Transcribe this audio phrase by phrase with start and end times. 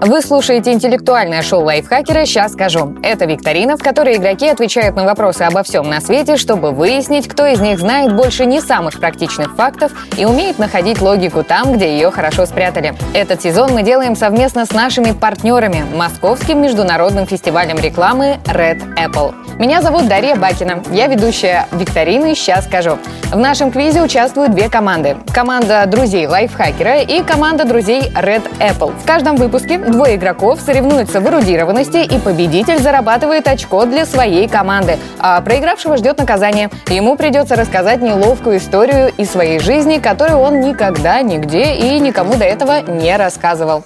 [0.00, 2.96] Вы слушаете интеллектуальное шоу лайфхакера «Сейчас скажу».
[3.02, 7.46] Это викторина, в которой игроки отвечают на вопросы обо всем на свете, чтобы выяснить, кто
[7.46, 12.10] из них знает больше не самых практичных фактов и умеет находить логику там, где ее
[12.10, 12.94] хорошо спрятали.
[13.12, 19.34] Этот сезон мы делаем совместно с нашими партнерами– Московским международным фестивалем рекламы Red Apple.
[19.58, 20.82] Меня зовут Дарья Бакина.
[20.92, 22.98] Я ведущая викторины «Сейчас скажу».
[23.32, 25.16] В нашем квизе участвуют две команды.
[25.34, 28.94] Команда друзей лайфхакера и команда друзей Red Apple.
[29.02, 34.98] В каждом выпуске Двое игроков соревнуются в эрудированности, и победитель зарабатывает очко для своей команды.
[35.18, 36.70] А проигравшего ждет наказание.
[36.88, 42.44] Ему придется рассказать неловкую историю из своей жизни, которую он никогда, нигде и никому до
[42.44, 43.84] этого не рассказывал.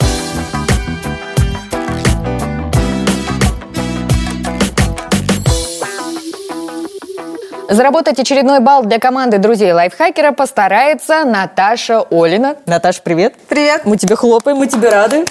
[7.68, 12.56] Заработать очередной балл для команды друзей лайфхакера постарается Наташа Олина.
[12.66, 13.34] Наташа, привет.
[13.48, 13.86] Привет.
[13.86, 15.24] Мы тебе хлопаем, мы тебе рады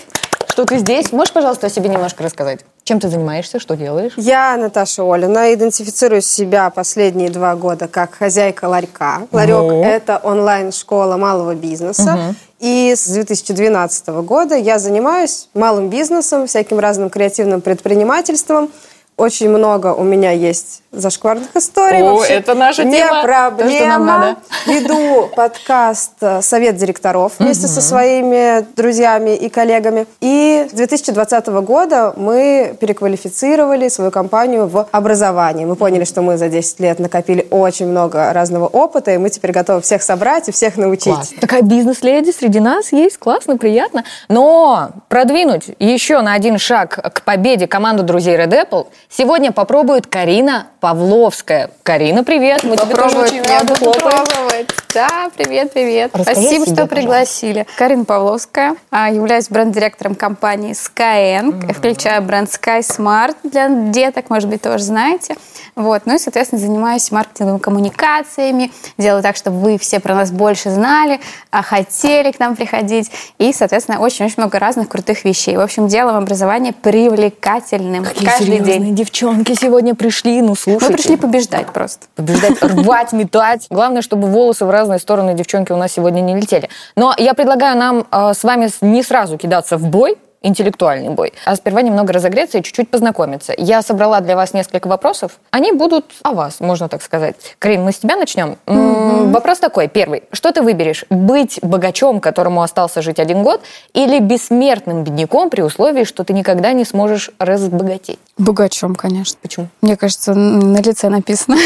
[0.52, 1.12] что ты здесь.
[1.12, 2.60] Можешь, пожалуйста, о себе немножко рассказать?
[2.84, 4.14] Чем ты занимаешься, что делаешь?
[4.18, 9.28] Я Наташа Олина, идентифицирую себя последние два года как хозяйка ларька.
[9.32, 12.14] Ларек угу.– это онлайн-школа малого бизнеса.
[12.14, 12.36] Угу.
[12.60, 18.70] И с 2012 года я занимаюсь малым бизнесом, всяким разным креативным предпринимательством–
[19.18, 22.02] очень много у меня есть зашкварных историй.
[22.02, 23.22] О, Вообще, это наша не тема.
[23.22, 24.38] проблема.
[24.66, 30.06] То, Веду подкаст э, «Совет директоров» вместе со своими друзьями и коллегами.
[30.22, 35.66] И с 2020 года мы переквалифицировали свою компанию в образование.
[35.68, 39.52] Мы поняли, что мы за 10 лет накопили очень много разного опыта, и мы теперь
[39.52, 41.14] готовы всех собрать и всех научить.
[41.14, 41.34] Класс.
[41.40, 43.18] Такая бизнес-леди среди нас есть.
[43.18, 44.04] Классно, приятно.
[44.30, 50.68] Но продвинуть еще на один шаг к победе команду друзей Red Apple– Сегодня попробует Карина
[50.80, 51.72] Павловская.
[51.84, 52.64] Карина, привет.
[52.64, 54.68] Мы тебе тоже очень рады попробовать.
[54.94, 56.12] Да, привет, привет.
[56.14, 57.66] Расскажи Спасибо, себе, что пригласили.
[57.78, 58.76] Карина Павловская.
[58.90, 61.52] А, являюсь бренд-директором компании Skyeng.
[61.52, 61.74] Mm-hmm.
[61.74, 65.36] Включаю бренд Sky Smart для деток, может быть, тоже знаете.
[65.76, 66.02] Вот.
[66.06, 71.22] Ну и, соответственно, занимаюсь маркетинговыми коммуникациями, делаю так, чтобы вы все про нас больше знали,
[71.52, 73.10] а хотели к нам приходить.
[73.38, 75.56] И, соответственно, очень-очень много разных крутых вещей.
[75.56, 78.94] В общем, делаем образование привлекательным Какие каждый день.
[78.94, 80.88] девчонки сегодня пришли, ну слушайте.
[80.88, 82.08] Мы пришли побеждать просто.
[82.16, 83.68] Побеждать, рвать, метать.
[83.70, 86.70] Главное, чтобы волосы в разные стороны девчонки у нас сегодня не летели.
[86.96, 91.56] Но я предлагаю нам э, с вами не сразу кидаться в бой, интеллектуальный бой, а
[91.56, 93.54] сперва немного разогреться и чуть-чуть познакомиться.
[93.58, 95.34] Я собрала для вас несколько вопросов.
[95.52, 97.36] Они будут о вас, можно так сказать.
[97.60, 98.58] Карин, мы с тебя начнем.
[98.66, 99.32] Mm-hmm.
[99.32, 100.24] Вопрос такой, первый.
[100.32, 101.06] Что ты выберешь?
[101.12, 103.62] Быть богачом, которому остался жить один год,
[103.94, 108.20] или бессмертным бедняком при условии, что ты никогда не сможешь разбогатеть?
[108.40, 109.38] Богачом, конечно.
[109.42, 109.68] Почему?
[109.82, 111.58] Мне кажется, на лице написано.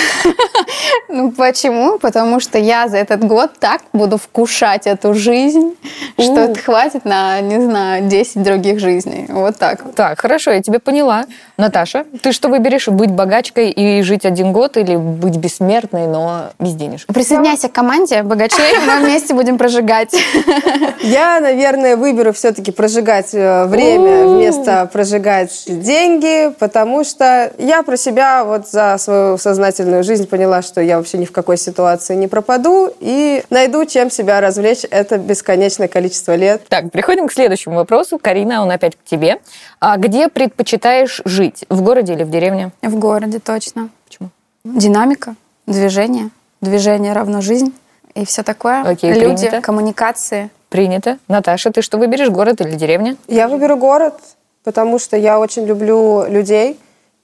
[1.37, 1.97] Почему?
[1.99, 5.75] Потому что я за этот год так буду вкушать эту жизнь,
[6.17, 9.25] что это хватит на, не знаю, 10 других жизней.
[9.29, 9.81] Вот так.
[9.95, 11.25] Так, хорошо, я тебя поняла.
[11.57, 12.87] Наташа, ты что выберешь?
[12.87, 17.05] Быть богачкой и жить один год или быть бессмертной, но без денег?
[17.07, 20.15] Присоединяйся к команде богачей, мы вместе будем прожигать.
[21.01, 28.43] Я, наверное, выберу все-таки прожигать э, время вместо прожигать деньги, потому что я про себя
[28.43, 32.93] вот за свою сознательную жизнь поняла, что я вообще ни в какой ситуации не пропаду
[32.99, 36.67] и найду, чем себя развлечь это бесконечное количество лет.
[36.69, 38.19] Так, переходим к следующему вопросу.
[38.19, 39.39] Карина, он опять к тебе.
[39.79, 41.65] А где предпочитаешь жить?
[41.69, 42.71] В городе или в деревне?
[42.83, 43.89] В городе, точно.
[44.07, 44.29] Почему?
[44.63, 46.29] Динамика, движение.
[46.61, 47.73] Движение равно жизнь
[48.13, 48.83] и все такое.
[48.83, 49.61] Окей, Люди, принято.
[49.61, 50.49] коммуникации.
[50.69, 51.17] Принято.
[51.27, 53.17] Наташа, ты что выберешь, город или деревня?
[53.27, 54.13] Я выберу город,
[54.63, 56.79] потому что я очень люблю людей.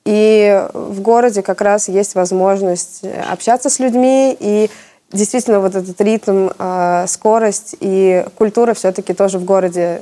[0.06, 4.70] И в городе как раз есть возможность общаться с людьми и
[5.12, 10.02] действительно вот этот ритм, э, скорость и культура все-таки тоже в городе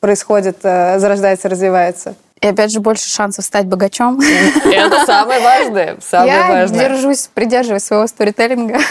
[0.00, 2.14] происходит, э, зарождается, развивается.
[2.44, 4.20] И опять же больше шансов стать богачом.
[4.64, 5.96] Это самое важное.
[6.02, 6.90] Самое Я важное.
[6.90, 8.78] держусь, придерживаюсь своего сторителлинга.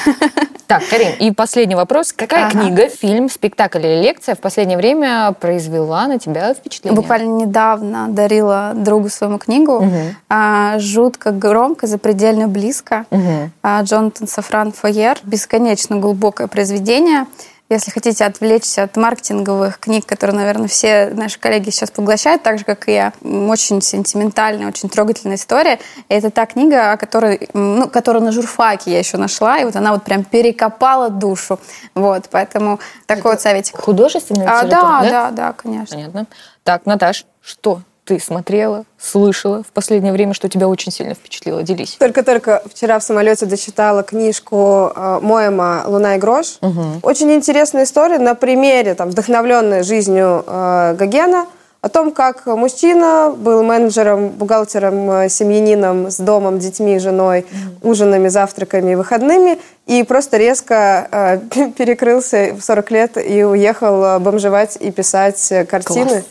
[0.65, 2.13] Так, Карин, и последний вопрос.
[2.13, 2.61] Какая ага.
[2.61, 6.95] книга, фильм, спектакль или лекция в последнее время произвела на тебя впечатление?
[6.95, 9.99] Буквально недавно дарила другу своему книгу угу.
[10.29, 13.05] а, «Жутко громко, запредельно близко».
[13.11, 13.51] Угу.
[13.61, 15.17] А, Джонатан Сафран Фойер.
[15.23, 17.27] Бесконечно глубокое произведение–
[17.73, 22.65] если хотите отвлечься от маркетинговых книг, которые, наверное, все наши коллеги сейчас поглощают, так же,
[22.65, 25.79] как и я, очень сентиментальная, очень трогательная история.
[26.09, 29.75] И это та книга, о которой, ну, которую на журфаке я еще нашла, и вот
[29.75, 31.59] она вот прям перекопала душу.
[31.95, 33.77] Вот, поэтому такой это вот советик.
[33.77, 35.95] Художественная а, да, да, да, да, конечно.
[35.95, 36.27] Понятно.
[36.63, 41.63] Так, Наташ, что ты смотрела, слышала в последнее время, что тебя очень сильно впечатлило?
[41.63, 41.95] Делись.
[41.99, 46.57] Только-только вчера в самолете дочитала книжку э, Моэма «Луна и грош».
[46.61, 46.99] Угу.
[47.03, 51.47] Очень интересная история на примере, там, вдохновленная жизнью э, Гогена,
[51.83, 57.45] о том, как мужчина был менеджером, бухгалтером, э, семьянином с домом, детьми, женой,
[57.81, 64.77] ужинами, завтраками, выходными, и просто резко э, перекрылся в 40 лет и уехал э, бомжевать
[64.79, 66.05] и писать картины.
[66.09, 66.23] Класс.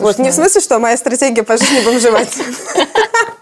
[0.00, 2.38] Вот, не в смысле, что моя стратегия по жизни бомжевать.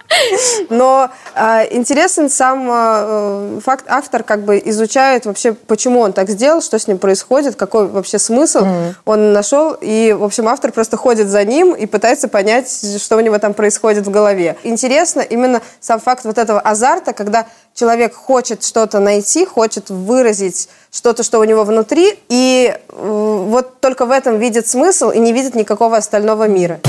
[0.71, 6.63] Но э, интересен сам э, факт, автор как бы изучает вообще, почему он так сделал,
[6.63, 8.95] что с ним происходит, какой вообще смысл mm-hmm.
[9.05, 9.77] он нашел.
[9.81, 12.69] И, в общем, автор просто ходит за ним и пытается понять,
[13.01, 14.57] что у него там происходит в голове.
[14.63, 21.23] Интересно именно сам факт вот этого азарта, когда человек хочет что-то найти, хочет выразить что-то,
[21.23, 25.55] что у него внутри, и э, вот только в этом видит смысл и не видит
[25.55, 26.81] никакого остального мира.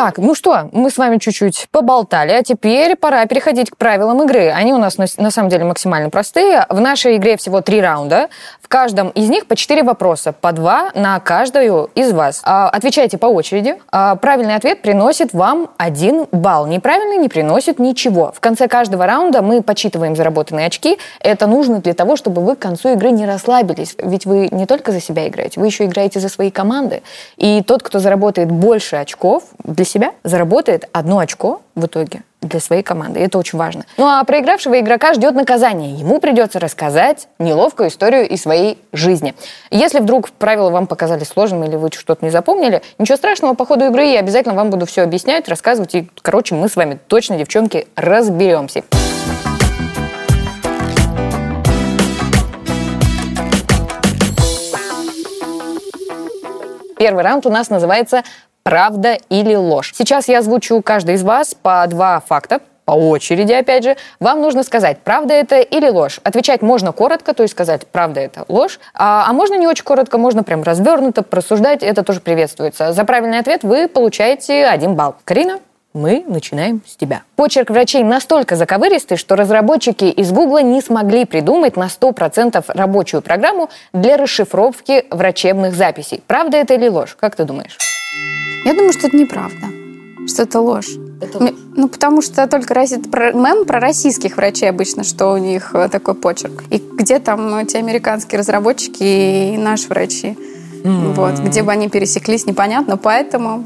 [0.00, 4.48] Так, ну что, мы с вами чуть-чуть поболтали, а теперь пора переходить к правилам игры.
[4.48, 6.64] Они у нас на, на самом деле максимально простые.
[6.70, 8.30] В нашей игре всего три раунда.
[8.70, 12.40] Каждом из них по четыре вопроса, по два на каждую из вас.
[12.44, 13.74] А, отвечайте по очереди.
[13.90, 16.68] А, правильный ответ приносит вам один балл.
[16.68, 18.30] Неправильный не приносит ничего.
[18.30, 20.98] В конце каждого раунда мы подсчитываем заработанные очки.
[21.18, 23.96] Это нужно для того, чтобы вы к концу игры не расслабились.
[23.98, 27.02] Ведь вы не только за себя играете, вы еще играете за свои команды.
[27.38, 32.82] И тот, кто заработает больше очков, для себя заработает одно очко в итоге для своей
[32.82, 33.20] команды.
[33.20, 33.84] И это очень важно.
[33.96, 35.94] Ну а проигравшего игрока ждет наказание.
[35.94, 39.34] Ему придется рассказать неловкую историю из своей жизни.
[39.70, 43.86] Если вдруг правила вам показались сложными или вы что-то не запомнили, ничего страшного, по ходу
[43.86, 45.94] игры я обязательно вам буду все объяснять, рассказывать.
[45.94, 48.84] И, короче, мы с вами точно, девчонки, разберемся.
[57.00, 58.24] Первый раунд у нас называется
[58.62, 59.92] правда или ложь.
[59.94, 64.64] Сейчас я озвучу каждый из вас по два факта, по очереди, опять же, вам нужно
[64.64, 66.18] сказать, правда это или ложь.
[66.24, 70.18] Отвечать можно коротко, то есть сказать, правда это ложь, а, а можно не очень коротко,
[70.18, 72.92] можно прям развернуто просуждать, это тоже приветствуется.
[72.92, 75.14] За правильный ответ вы получаете один балл.
[75.24, 75.60] Карина,
[75.92, 77.22] мы начинаем с тебя.
[77.36, 83.70] Почерк врачей настолько заковыристый, что разработчики из Гугла не смогли придумать на 100% рабочую программу
[83.92, 86.22] для расшифровки врачебных записей.
[86.26, 87.16] Правда это или ложь?
[87.18, 87.76] Как ты думаешь?
[88.64, 89.66] Я думаю, что это неправда,
[90.28, 90.90] что это ложь.
[91.20, 91.52] Это...
[91.74, 92.74] Ну, потому что только
[93.10, 96.64] про, мем про российских врачей обычно, что у них э, такой почерк.
[96.70, 100.38] И где там эти американские разработчики и наши врачи?
[100.82, 101.12] Mm-hmm.
[101.12, 103.64] Вот, где бы они пересеклись, непонятно, поэтому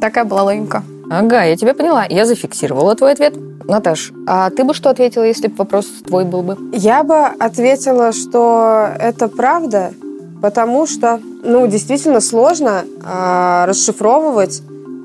[0.00, 0.82] такая была логика.
[1.10, 2.04] Ага, я тебя поняла.
[2.08, 3.34] Я зафиксировала твой ответ.
[3.64, 6.58] Наташ, а ты бы что ответила, если бы вопрос твой был бы?
[6.72, 9.92] Я бы ответила, что это правда,
[10.42, 14.62] потому что, ну, действительно сложно э, расшифровывать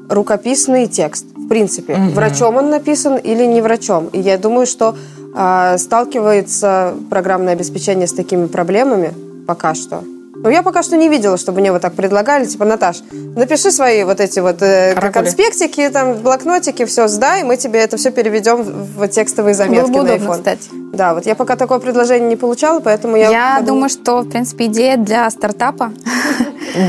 [0.10, 1.26] рукописный текст.
[1.36, 2.10] В принципе, угу.
[2.12, 4.08] врачом он написан или не врачом.
[4.08, 4.96] И я думаю, что
[5.36, 9.14] э, сталкивается программное обеспечение с такими проблемами
[9.48, 10.04] пока что.
[10.42, 14.06] Ну, я пока что не видела, чтобы мне вот так предлагали, типа, Наташ, напиши свои
[14.06, 19.08] вот эти вот э, конспектики, там, блокнотики, все сдай, мы тебе это все переведем в
[19.10, 20.38] текстовые заметки Было бы на удобно, iPhone.
[20.38, 20.70] кстати.
[20.94, 23.30] Да, вот я пока такое предложение не получала, поэтому я...
[23.30, 23.66] Я подумала...
[23.66, 25.92] думаю, что, в принципе, идея для стартапа.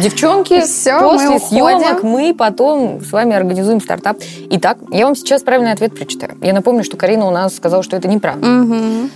[0.00, 4.18] Девчонки, все, после мы съемок мы потом с вами организуем стартап.
[4.50, 6.36] Итак, я вам сейчас правильный ответ прочитаю.
[6.40, 8.46] Я напомню, что Карина у нас сказала, что это неправда.
[8.46, 9.10] Угу.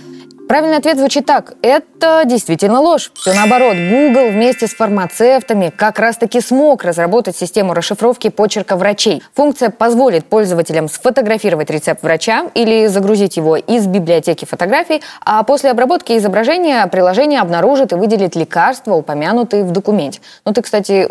[0.47, 1.55] Правильный ответ звучит так.
[1.63, 3.11] Это действительно ложь.
[3.15, 3.73] Все наоборот.
[3.73, 9.23] Google вместе с фармацевтами как раз-таки смог разработать систему расшифровки почерка врачей.
[9.33, 16.15] Функция позволит пользователям сфотографировать рецепт врача или загрузить его из библиотеки фотографий, а после обработки
[16.15, 20.21] изображения приложение обнаружит и выделит лекарства, упомянутые в документе.
[20.45, 21.07] Ну, ты, кстати,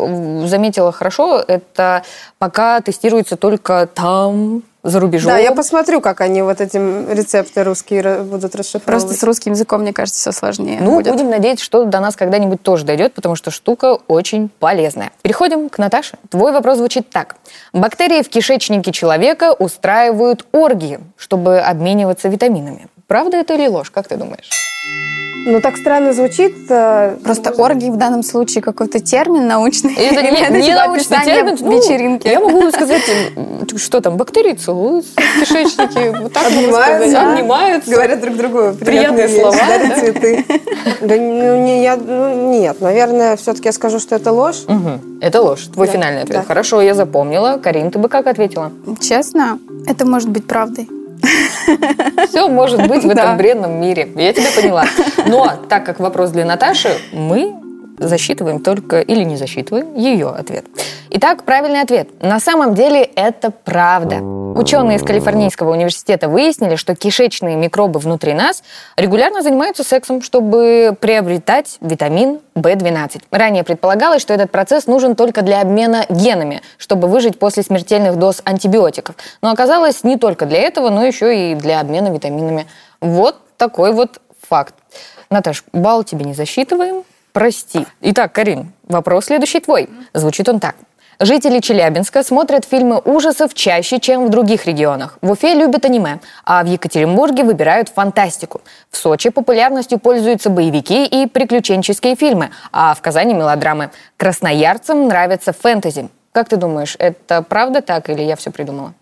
[0.47, 2.03] заметила хорошо, это
[2.39, 5.31] пока тестируется только там, за рубежом.
[5.31, 8.85] Да, я посмотрю, как они вот эти рецепты русские будут расшифровывать.
[8.85, 11.11] Просто с русским языком, мне кажется, все сложнее Ну, будет.
[11.11, 15.11] будем надеяться, что до нас когда-нибудь тоже дойдет, потому что штука очень полезная.
[15.23, 16.17] Переходим к Наташе.
[16.29, 17.35] Твой вопрос звучит так.
[17.73, 22.87] Бактерии в кишечнике человека устраивают оргии, чтобы обмениваться витаминами.
[23.07, 23.91] Правда это или ложь?
[23.91, 24.49] Как ты думаешь?
[25.47, 26.55] Ну, так странно звучит.
[26.69, 27.59] Э, Просто может...
[27.59, 29.93] оргии в данном случае какой-то термин научный.
[29.93, 31.55] Это не, не, не научный термин.
[31.59, 32.27] Ну, вечеринки.
[32.27, 33.03] Я могу сказать,
[33.75, 36.17] что там, бактерии целуются в кишечнике.
[36.19, 37.91] Вот так обнимаются, обнимаются.
[37.91, 39.55] Говорят друг другу приятные слова.
[39.55, 39.99] Дарят да?
[39.99, 40.45] цветы.
[41.01, 44.63] Да, ну, не, я, ну, нет, наверное, все-таки я скажу, что это ложь.
[44.67, 45.21] Угу.
[45.21, 45.67] Это ложь.
[45.71, 45.93] Твой да.
[45.93, 46.39] финальный ответ.
[46.39, 46.43] Да.
[46.43, 47.59] Хорошо, я запомнила.
[47.63, 48.71] Карин, ты бы как ответила?
[48.99, 50.89] Честно, это может быть правдой.
[52.27, 54.11] Все может быть в этом бренном мире.
[54.15, 54.85] Я тебя поняла.
[55.27, 57.55] Но так как вопрос для Наташи, мы
[57.97, 60.65] засчитываем только или не засчитываем ее ответ.
[61.09, 62.09] Итак, правильный ответ.
[62.21, 64.17] На самом деле это правда.
[64.17, 68.63] Ученые из Калифорнийского университета выяснили, что кишечные микробы внутри нас
[68.97, 73.21] регулярно занимаются сексом, чтобы приобретать витамин В12.
[73.31, 78.41] Ранее предполагалось, что этот процесс нужен только для обмена генами, чтобы выжить после смертельных доз
[78.43, 79.15] антибиотиков.
[79.41, 82.67] Но оказалось не только для этого, но еще и для обмена витаминами.
[82.99, 84.75] Вот такой вот факт.
[85.29, 87.03] Наташ, балл тебе не засчитываем.
[87.35, 87.85] Прости.
[87.99, 89.89] Итак, Карин, вопрос следующий твой.
[90.13, 90.77] Звучит он так.
[91.19, 95.17] Жители Челябинска смотрят фильмы ужасов чаще, чем в других регионах.
[95.21, 98.61] В Уфе любят аниме, а в Екатеринбурге выбирают фантастику.
[98.89, 103.91] В Сочи популярностью пользуются боевики и приключенческие фильмы, а в Казани мелодрамы.
[104.15, 106.07] Красноярцам нравится фэнтези.
[106.31, 108.93] Как ты думаешь, это правда так или я все придумала?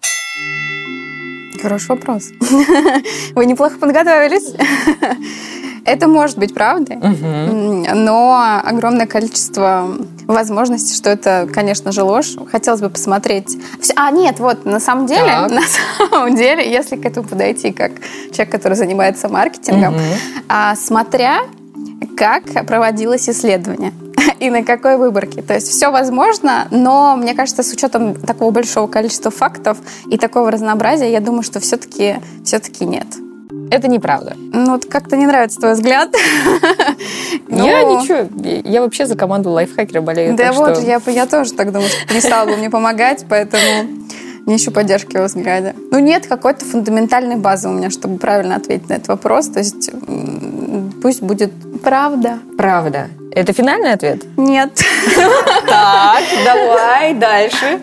[1.61, 2.23] Хороший вопрос.
[3.35, 4.55] Вы неплохо подготовились.
[5.85, 9.89] Это может быть правдой, но огромное количество
[10.27, 12.35] возможностей, что это, конечно же, ложь.
[12.51, 13.57] Хотелось бы посмотреть.
[13.95, 15.51] А, нет, вот, на самом деле, так.
[15.51, 15.61] на
[16.09, 17.91] самом деле, если к этому подойти как
[18.31, 19.95] человек, который занимается маркетингом,
[20.47, 21.41] а, смотря
[22.15, 23.93] как проводилось исследование
[24.39, 25.41] и на какой выборке.
[25.41, 29.77] То есть все возможно, но мне кажется, с учетом такого большого количества фактов
[30.09, 33.07] и такого разнообразия, я думаю, что все-таки все-таки нет.
[33.73, 34.35] Это неправда.
[34.37, 36.09] Ну, вот как-то не нравится твой взгляд.
[37.49, 38.29] Я ничего,
[38.69, 40.35] я вообще за команду лайфхакера болею.
[40.35, 43.87] Да вот, я, я тоже так думаю, что не стала бы мне помогать, поэтому
[44.45, 45.73] не ищу поддержки во взгляде.
[45.91, 49.47] Ну, нет какой-то фундаментальной базы у меня, чтобы правильно ответить на этот вопрос.
[49.47, 49.89] То есть
[51.01, 51.51] пусть будет
[51.83, 52.39] правда.
[52.57, 53.09] Правда.
[53.31, 54.23] Это финальный ответ?
[54.37, 54.79] Нет.
[55.65, 57.79] Так, давай дальше.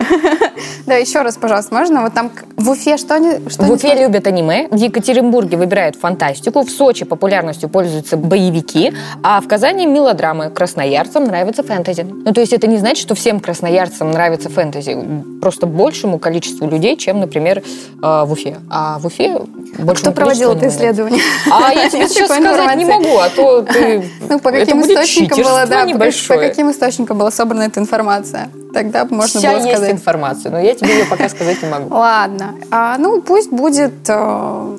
[0.85, 2.03] Да, еще раз, пожалуйста, можно?
[2.03, 2.31] Вот там
[2.61, 3.49] в Уфе что они...
[3.49, 9.41] Что в Уфе любят аниме, в Екатеринбурге выбирают фантастику, в Сочи популярностью пользуются боевики, а
[9.41, 10.49] в Казани мелодрамы.
[10.49, 12.03] Красноярцам нравится фэнтези.
[12.03, 14.97] Ну, то есть это не значит, что всем красноярцам нравится фэнтези.
[15.41, 17.61] Просто большему количеству людей, чем, например, э,
[18.01, 18.57] в Уфе.
[18.69, 19.39] А в Уфе
[19.79, 21.21] больше Кто проводил это исследование?
[21.51, 24.03] А я тебе сейчас сказать не могу, а то ты...
[24.29, 28.49] Ну, по каким источникам было, да, по каким источникам была собрана эта информация?
[28.73, 29.79] Тогда можно Вся было сказать.
[29.79, 31.89] есть информация, но я тебе ее пока сказать не могу.
[31.93, 32.55] Ладно.
[32.71, 33.93] А, ну, пусть будет...
[34.07, 34.77] Э,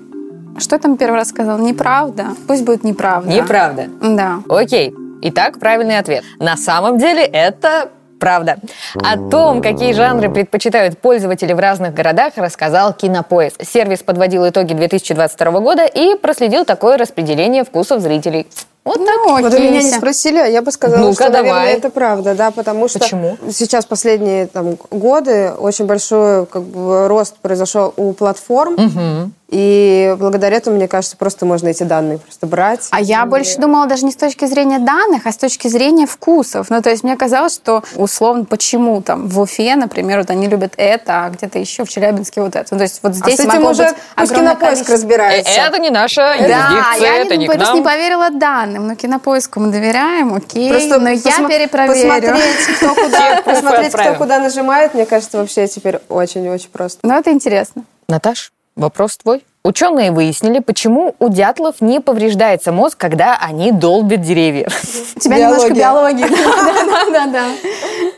[0.59, 1.59] что там первый раз сказал?
[1.59, 2.29] Неправда.
[2.47, 3.31] Пусть будет неправда.
[3.31, 3.87] Неправда?
[4.01, 4.43] Да.
[4.49, 4.95] Окей.
[5.23, 6.25] Итак, правильный ответ.
[6.39, 7.91] На самом деле это
[8.23, 8.59] правда.
[8.95, 13.65] О том, какие жанры предпочитают пользователи в разных городах, рассказал Кинопоиск.
[13.65, 18.47] Сервис подводил итоги 2022 года и проследил такое распределение вкусов зрителей.
[18.85, 19.43] Вот ну, так.
[19.43, 21.51] Вот меня не спросили, а я бы сказала, ну что, давай.
[21.51, 23.37] наверное, это правда, да, потому что Почему?
[23.51, 29.31] сейчас последние там, годы очень большой как бы, рост произошел у платформ, угу.
[29.53, 32.89] И благодаря этому, мне кажется, просто можно эти данные просто брать.
[32.91, 36.71] А я больше думала даже не с точки зрения данных, а с точки зрения вкусов.
[36.71, 40.73] Ну, то есть мне казалось, что условно почему там в Уфе, например, вот они любят
[40.79, 42.67] это, а где-то еще в Челябинске вот это.
[42.71, 44.95] Ну, то есть вот здесь а с этим уже пусть кинопоиск количество...
[44.95, 45.53] разбирается.
[45.53, 47.77] Э, это не наша юрисдикция, да, я это не, не к нам.
[47.77, 52.09] не поверила данным, но кинопоиску мы доверяем, окей, просто но посма- я перепроверю.
[52.09, 57.01] Посмотреть, кто куда, посмотреть, кто куда нажимает, мне кажется, вообще теперь очень-очень просто.
[57.03, 57.85] Ну, это интересно.
[58.09, 59.45] Наташ, Вопрос твой.
[59.65, 64.69] Ученые выяснили, почему у дятлов не повреждается мозг, когда они долбят деревья.
[65.17, 66.27] У тебя немножко биологии.
[67.13, 67.47] Да-да-да.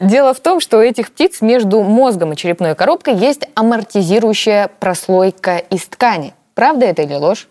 [0.01, 5.59] Дело в том, что у этих птиц между мозгом и черепной коробкой есть амортизирующая прослойка
[5.59, 6.33] из ткани.
[6.55, 7.49] Правда это или ложь?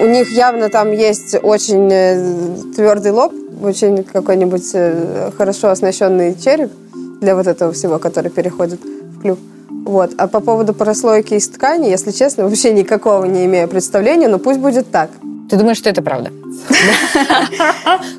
[0.00, 6.72] У них явно там есть очень э, твердый лоб, очень какой-нибудь э, хорошо оснащенный череп
[7.20, 9.38] для вот этого всего, который переходит в клюв.
[9.84, 10.12] Вот.
[10.18, 14.60] А по поводу прослойки из ткани, если честно, вообще никакого не имею представления, но пусть
[14.60, 15.10] будет так.
[15.48, 16.30] Ты думаешь, что это правда?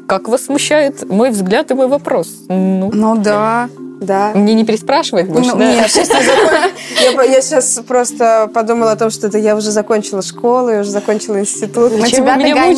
[0.08, 2.28] Как вас смущает мой взгляд и мой вопрос?
[2.50, 3.70] Ну, ну да.
[4.02, 4.32] Да.
[4.34, 5.76] Мне не переспрашивать больше, ну, да?
[5.76, 10.70] Нет, сейчас я, я сейчас просто подумала о том, что это я уже закончила школу,
[10.70, 11.92] я уже закончила институт.
[11.92, 12.76] Мы тебя меня догоняем,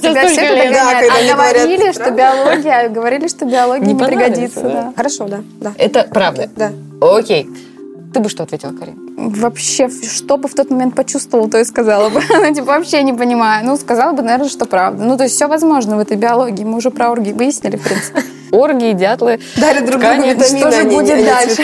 [0.00, 1.12] тебя все это догоняют.
[1.12, 4.92] А говорили, что биология, говорили, что биология не пригодится.
[4.96, 5.72] Хорошо, да.
[5.78, 6.50] Это правда?
[6.56, 6.72] Да.
[7.00, 7.48] Окей.
[8.14, 8.96] Ты бы что ответила, Карин?
[9.16, 12.22] Вообще, что бы в тот момент почувствовала, то и сказала бы.
[12.30, 13.66] ну, типа, вообще не понимаю.
[13.66, 15.02] Ну, сказала бы, наверное, что правда.
[15.02, 16.62] Ну, то есть все возможно в этой биологии.
[16.62, 18.22] Мы уже про оргии выяснили, в принципе.
[18.52, 21.62] Оргии, дятлы, Дали друг другу витамины, Что же будет дальше?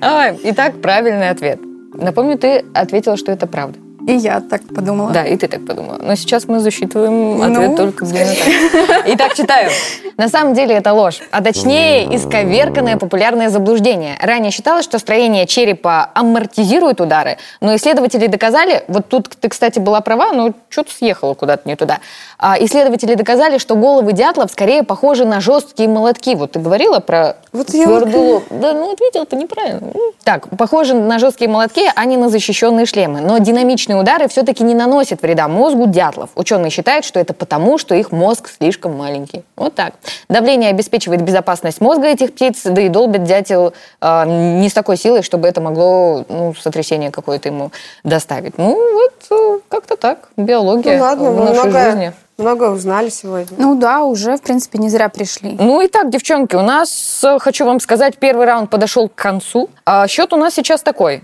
[0.44, 1.60] Итак, правильный ответ.
[1.92, 3.78] Напомню, ты ответила, что это правда.
[4.06, 5.10] И я так подумала.
[5.10, 5.98] Да, и ты так подумала.
[6.00, 9.02] Но сейчас мы засчитываем Ну, ответ только где так.
[9.06, 9.70] Итак, читаю.
[10.16, 14.16] На самом деле это ложь, а точнее исковерканное популярное заблуждение.
[14.22, 20.00] Ранее считалось, что строение черепа амортизирует удары, но исследователи доказали, вот тут ты, кстати, была
[20.00, 21.98] права, но что-то съехала куда-то не туда.
[22.38, 26.34] А, исследователи доказали, что головы дятлов скорее похожи на жесткие молотки.
[26.34, 28.44] Вот ты говорила про Вот я твердый лоб.
[28.50, 29.92] Да, ну вот видел, это неправильно.
[30.22, 33.20] Так, похожи на жесткие молотки, а не на защищенные шлемы.
[33.20, 36.30] Но динамичные удары все-таки не наносят вреда мозгу дятлов.
[36.34, 39.44] Ученые считают, что это потому, что их мозг слишком маленький.
[39.56, 39.94] Вот так.
[40.28, 45.22] Давление обеспечивает безопасность мозга этих птиц, да и долбит дятел э, не с такой силой,
[45.22, 47.70] чтобы это могло ну, сотрясение какое-то ему
[48.04, 48.58] доставить.
[48.58, 50.28] Ну, вот э, как-то так.
[50.36, 52.12] Биология Ну ладно, в нашей много, жизни.
[52.38, 53.56] много узнали сегодня.
[53.58, 55.56] Ну да, уже, в принципе, не зря пришли.
[55.58, 59.70] Ну и так, девчонки, у нас, э, хочу вам сказать, первый раунд подошел к концу.
[59.84, 61.22] А счет у нас сейчас такой.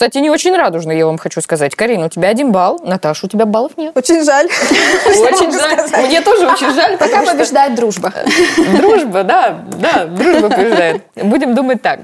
[0.00, 1.74] Кстати, не очень радужный, я вам хочу сказать.
[1.74, 3.94] Карина, у тебя один балл, Наташа, у тебя баллов нет.
[3.94, 4.46] Очень жаль.
[4.46, 6.06] Очень жаль.
[6.06, 8.10] Мне тоже очень жаль, Пока побеждает дружба.
[8.78, 11.02] дружба, да, да, дружба побеждает.
[11.16, 12.00] Будем думать так.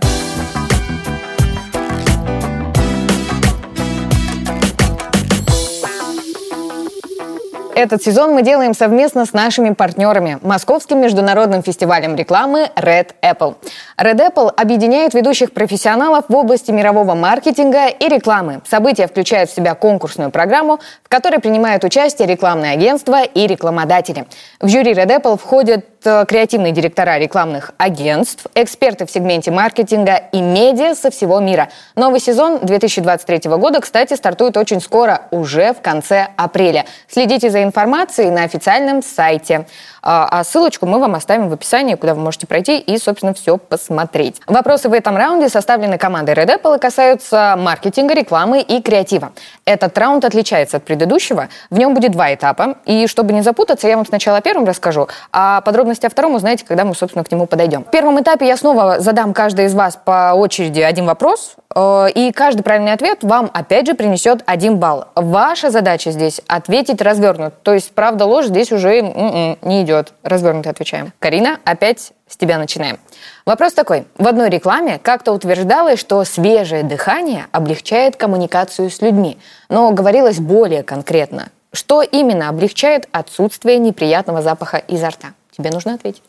[7.77, 13.57] Этот сезон мы делаем совместно с нашими партнерами– Московским международным фестивалем рекламы Red Apple.
[13.99, 18.63] Red Apple объединяет ведущих профессионалов в области мирового маркетинга и рекламы.
[18.67, 24.25] События включают в себя конкурсную программу, в которой принимают участие рекламные агентства и рекламодатели.
[24.59, 25.96] В жюри Red Apple входят
[26.29, 31.69] креативные директора рекламных агентств, эксперты в сегменте маркетинга и медиа со всего мира.
[31.97, 36.85] Новый сезон 2023 года, кстати, стартует очень скоро, уже в конце апреля.
[37.09, 39.67] Следите за информацией на официальном сайте.
[40.03, 43.57] А а ссылочку мы вам оставим в описании, куда вы можете пройти и, собственно, все
[43.57, 44.43] посмотреть.
[44.47, 49.33] Вопросы в этом раунде составлены командой Red Apple и касаются маркетинга, рекламы и креатива.
[49.65, 51.49] Этот раунд отличается от предыдущего.
[51.71, 52.77] В нем будет два этапа.
[52.85, 56.65] И чтобы не запутаться, я вам сначала о первом расскажу, а подробности о втором узнаете,
[56.65, 57.85] когда мы, собственно, к нему подойдем.
[57.85, 62.33] В первом этапе я снова задам каждой из вас по очереди один вопрос, э, и
[62.33, 65.07] каждый правильный ответ вам, опять же, принесет один балл.
[65.15, 67.55] Ваша задача здесь ответить развернут.
[67.63, 70.13] То есть, правда, ложь здесь уже не идет.
[70.23, 71.13] Развернуто отвечаем.
[71.19, 72.99] Карина, опять с тебя начинаем.
[73.45, 74.07] Вопрос такой.
[74.19, 79.39] В одной рекламе как-то утверждалось, что свежее дыхание облегчает коммуникацию с людьми.
[79.69, 81.49] Но говорилось более конкретно.
[81.73, 85.29] Что именно облегчает отсутствие неприятного запаха изо рта?
[85.57, 86.23] Тебе нужно ответить.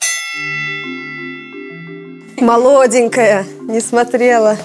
[2.40, 4.58] Молоденькая, не смотрела.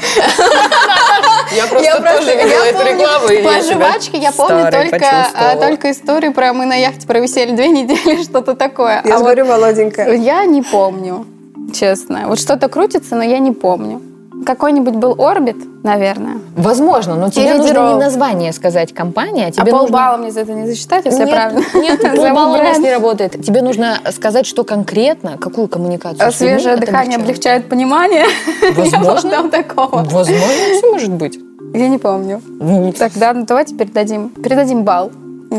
[1.54, 3.28] Я просто тоже видела эту рекламу.
[3.28, 7.52] и По я жвачке я помню только, а, только историю про мы на яхте провисели
[7.54, 8.96] две недели, что-то такое.
[8.96, 10.14] Я А же вот говорю, молоденькая.
[10.14, 11.26] я не помню,
[11.74, 12.24] честно.
[12.28, 14.00] Вот что-то крутится, но я не помню.
[14.44, 16.38] Какой-нибудь был орбит, наверное.
[16.56, 19.78] Возможно, но тебе нужно не название сказать компания, а А тебе нужно...
[19.86, 22.92] полбалла мне за это не засчитать, если я Нет, правильно нет, полбалла у нас не
[22.92, 23.44] работает.
[23.44, 26.26] Тебе нужно сказать, что конкретно, какую коммуникацию.
[26.26, 28.26] А Свежее дыхание облегчает понимание.
[28.76, 29.30] Возможно.
[29.30, 29.96] Там такого.
[30.04, 30.38] Возможно,
[30.76, 31.38] все может быть.
[31.74, 32.42] Я не помню.
[32.60, 35.10] Ну, Тогда ну, давайте передадим, передадим балл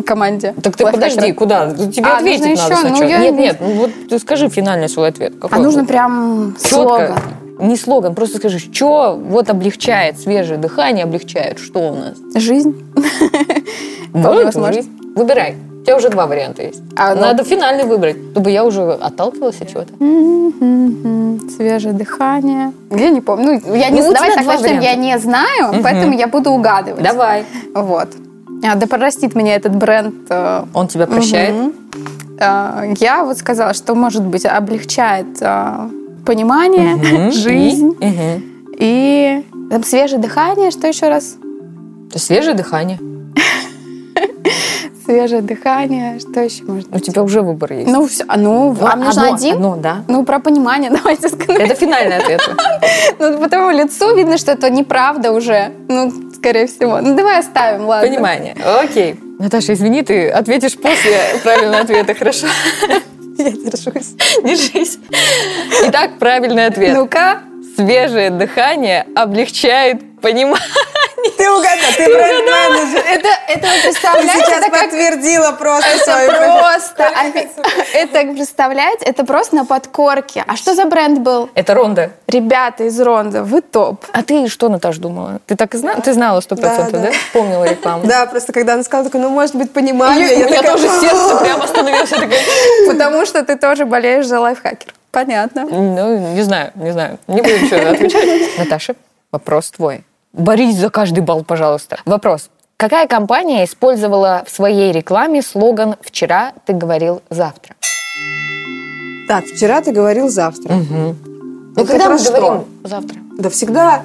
[0.05, 0.53] команде.
[0.63, 1.71] Так ты подожди, куда?
[1.71, 2.83] Тебе А, ответить нужно надо еще?
[2.89, 3.09] Ну, сначала.
[3.09, 5.33] я нет, не- нет, ну вот ты скажи финальный свой ответ.
[5.39, 5.89] А Какой нужно будет?
[5.91, 6.75] прям Четко.
[6.75, 7.19] слоган.
[7.59, 12.17] Не слоган, просто скажи, что вот облегчает свежее дыхание, облегчает, что у нас?
[12.35, 12.73] Жизнь.
[14.13, 14.73] Вот, возможно.
[14.73, 14.91] жизнь.
[15.15, 15.55] Выбирай.
[15.81, 16.81] У тебя уже два варианта есть.
[16.95, 19.93] А, ну- Надо финальный выбрать, чтобы я уже отталкивалась от чего-то.
[21.55, 22.71] Свежее дыхание.
[22.89, 23.61] Я не помню.
[23.65, 24.81] Ну, я не Ну, давай так.
[24.81, 27.03] Я не знаю, поэтому я буду угадывать.
[27.03, 27.43] Давай.
[27.75, 28.09] Вот.
[28.65, 30.15] А, да простит меня этот бренд.
[30.29, 31.73] э, Он тебя прощает.
[32.39, 35.89] Э, Я вот сказала, что, может быть, облегчает э,
[36.25, 37.31] понимание, Мгм.
[37.31, 38.05] жизнь И?
[38.05, 38.43] Мгм.
[38.77, 40.71] и там, свежее дыхание.
[40.71, 41.35] Что еще раз?
[42.11, 42.99] То есть Свежее дыхание.
[45.05, 46.19] Свежее дыхание.
[46.19, 47.89] Что еще может У тебя уже выбор есть.
[47.89, 48.23] Ну, все.
[48.37, 49.55] Ну, вам одно, нужно один?
[49.55, 50.03] одно, да.
[50.07, 51.61] Ну, про понимание давайте скажем.
[51.61, 52.41] Это финальный ответ.
[53.19, 55.71] Ну, по твоему лицу видно, что это неправда уже.
[55.89, 57.01] Ну, скорее всего.
[57.01, 58.07] Ну, давай оставим, ладно.
[58.09, 58.55] Понимание.
[58.81, 59.19] Окей.
[59.39, 62.47] Наташа, извини, ты ответишь после правильного ответа, хорошо?
[63.37, 64.15] Я держусь.
[64.43, 64.99] Держись.
[65.85, 66.95] Итак, правильный ответ.
[66.95, 67.41] Ну-ка.
[67.75, 70.59] Свежее дыхание облегчает понимание.
[71.37, 73.03] Ты угадала, ты бренд-менеджер.
[73.09, 74.33] Это, это вы Ты представляете?
[74.33, 80.43] сейчас это как- подтвердила просто это свою просто, а- это представляете, это просто на подкорке.
[80.47, 81.49] А что за бренд был?
[81.55, 82.11] Это Ронда.
[82.27, 84.05] Ребята из Ронда, вы топ.
[84.11, 85.39] А ты что, Наташ, думала?
[85.45, 86.01] Ты так и знала?
[86.01, 87.07] Ты знала сто процентов, Да, да?
[87.09, 87.13] да.
[87.31, 88.05] Помнила рекламу.
[88.05, 90.35] Да, просто когда она сказала, такой, ну, может быть, понимание.
[90.35, 92.11] У меня такая, тоже сердце прямо остановилось.
[92.11, 94.93] я Потому что ты тоже болеешь за лайфхакер.
[95.11, 95.65] Понятно.
[95.69, 97.19] Ну, не знаю, не знаю.
[97.27, 98.57] Не буду ничего отвечать.
[98.57, 98.95] Наташа,
[99.31, 100.03] вопрос твой.
[100.33, 101.99] Борись за каждый балл, пожалуйста.
[102.05, 102.49] Вопрос.
[102.77, 107.75] Какая компания использовала в своей рекламе слоган «Вчера ты говорил завтра»?
[109.27, 110.73] Так, вчера ты говорил завтра.
[110.73, 111.15] Ну,
[111.75, 112.31] Это когда про мы что?
[112.33, 113.19] говорим завтра?
[113.37, 114.01] Да всегда.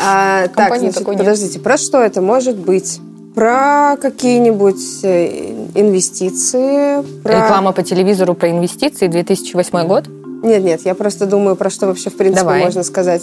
[0.00, 1.24] А, так, значит, такой нет.
[1.24, 3.00] подождите, про что это может быть?
[3.34, 7.02] Про какие-нибудь э, инвестиции?
[7.22, 7.32] Про...
[7.32, 10.04] Реклама по телевизору про инвестиции 2008 год?
[10.42, 12.64] Нет, нет, я просто думаю, про что вообще, в принципе, Давай.
[12.64, 13.22] можно сказать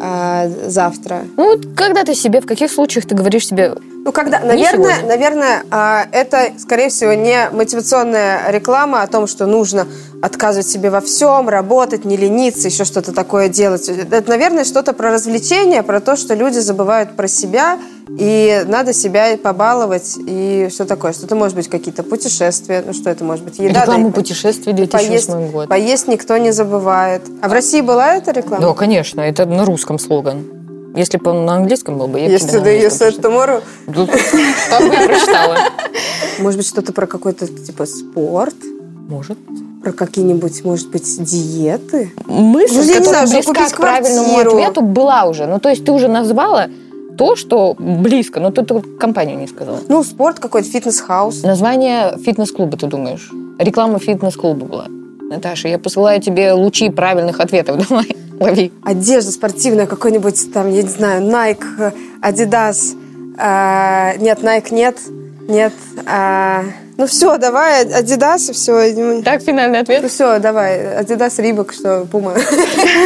[0.00, 1.22] а, завтра.
[1.36, 5.08] Ну, вот когда ты себе, в каких случаях ты говоришь себе, Ну, когда, наверное, сегодня.
[5.08, 9.86] наверное, а, это, скорее всего, не мотивационная реклама о том, что нужно
[10.22, 13.88] отказывать себе во всем, работать, не лениться, еще что-то такое делать.
[13.88, 19.36] Это, наверное, что-то про развлечение, про то, что люди забывают про себя, и надо себя
[19.36, 21.12] побаловать, и что такое.
[21.12, 23.58] Что-то может быть какие-то путешествия, ну что это может быть?
[23.58, 25.68] Еда, рекламу да, путешествий поесть, 2008 год?
[25.68, 27.22] поесть никто не забывает.
[27.42, 28.62] А в России была эта реклама?
[28.62, 30.44] Да, конечно, это на русском слоган.
[30.96, 33.62] Если бы он на английском был бы, я бы Если на да английском если tomorrow,
[34.70, 35.58] Так бы и прочитала.
[36.38, 38.56] может быть, что-то про какой-то типа спорт?
[39.08, 39.38] Может.
[39.82, 42.12] Про какие-нибудь, может быть, диеты?
[42.26, 45.46] Мысль, Ну, я не которая знаю, что близка к правильному ответу, была уже.
[45.46, 46.68] Ну, то есть ты уже назвала
[47.18, 49.80] то, что близко, но только компанию не сказала.
[49.88, 51.42] Ну, спорт какой-то, Fitness House.
[51.42, 53.30] Название фитнес-клуба, ты думаешь?
[53.58, 54.86] Реклама фитнес-клуба была.
[55.28, 57.76] Наташа, я посылаю тебе лучи правильных ответов.
[57.88, 58.72] Давай, лови.
[58.84, 62.96] Одежда спортивная, какой-нибудь там, я не знаю, Nike, Adidas.
[63.36, 64.96] А, нет, Nike нет.
[65.48, 65.72] Нет.
[66.06, 66.62] а,
[66.98, 69.22] ну все, давай, Adidas и все.
[69.22, 70.08] Так, финальный ответ.
[70.10, 72.34] все, давай, Adidas, Reebok, что, Puma.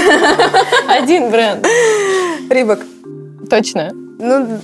[0.88, 1.66] Один бренд.
[2.50, 2.80] Рибок.
[3.48, 4.01] Точно.
[4.24, 4.58] Ну,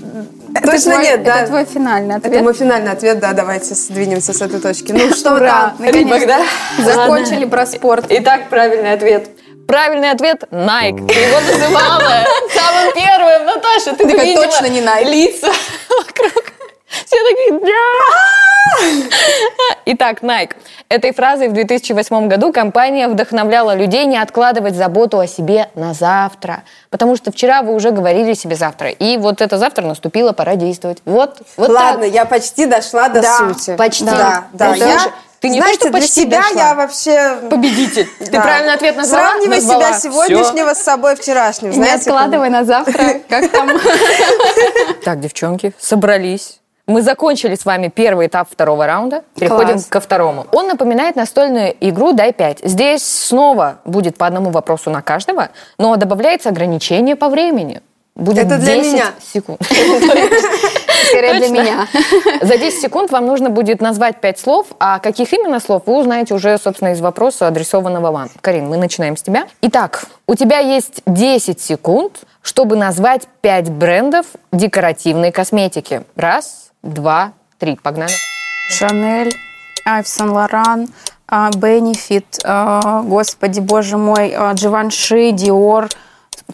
[0.55, 1.39] Это точно твой- нет, да.
[1.41, 2.43] Это твой финальный Это ответ.
[2.43, 4.93] мой финальный ответ, да, давайте сдвинемся с этой точки.
[4.93, 5.75] Ну, что Ура!
[5.77, 5.87] там?
[5.87, 6.39] Наконец-то
[6.85, 8.07] закончили про спорт.
[8.09, 9.29] Итак, правильный ответ.
[9.67, 11.07] Правильный ответ– Nike.
[11.09, 12.01] Ты его называла
[12.55, 13.47] самым первым.
[13.47, 15.05] Наташа, ты бы Такая, видела точно не Nike.
[15.11, 15.49] лица
[15.91, 16.45] вокруг.
[17.09, 19.09] Все такие «Да!»
[19.87, 20.51] Итак, Nike.
[20.91, 26.65] Этой фразой в 2008 году компания вдохновляла людей не откладывать заботу о себе на завтра.
[26.91, 28.91] Потому что вчера вы уже говорили себе завтра.
[28.91, 30.99] И вот это завтра наступило, пора действовать.
[31.07, 32.13] Вот, вот Ладно, так.
[32.13, 33.75] я почти дошла до Да, сути.
[33.77, 34.05] почти.
[34.05, 34.73] Да, да.
[34.77, 36.61] Это Я, уже- ты не то, знаете, что для себя дошла.
[36.61, 37.37] я вообще...
[37.49, 38.07] Победитель.
[38.19, 38.41] Ты да.
[38.43, 39.29] правильный ответ назвала?
[39.31, 39.93] Сравнивай Назвала.
[39.93, 41.71] себя сегодняшнего с собой вчерашним.
[41.71, 43.71] Не Знаете, откладывай на завтра, как там.
[45.05, 46.61] Так, девчонки, собрались.
[46.89, 49.23] Мы закончили с вами первый этап второго раунда.
[49.39, 49.87] Переходим Класс.
[49.87, 50.47] ко второму.
[50.53, 52.61] Он напоминает настольную игру «Дай 5».
[52.63, 57.83] Здесь снова будет по одному вопросу на каждого, но добавляется ограничение по времени.
[58.15, 59.07] Будет Это для 10 меня.
[59.23, 59.61] секунд.
[61.09, 61.87] Скорее для меня.
[62.41, 66.33] За 10 секунд вам нужно будет назвать 5 слов, а каких именно слов вы узнаете
[66.33, 68.31] уже, собственно, из вопроса, адресованного вам.
[68.41, 69.47] Карин, мы начинаем с тебя.
[69.61, 76.03] Итак, у тебя есть 10 секунд, чтобы назвать 5 брендов декоративной косметики.
[76.17, 77.77] Раз, два, три.
[77.77, 78.13] Погнали.
[78.71, 79.33] Шанель,
[79.87, 80.89] Ив Сен Лоран,
[81.57, 85.89] Бенефит, а, господи, боже мой, а, Givenchy, Диор.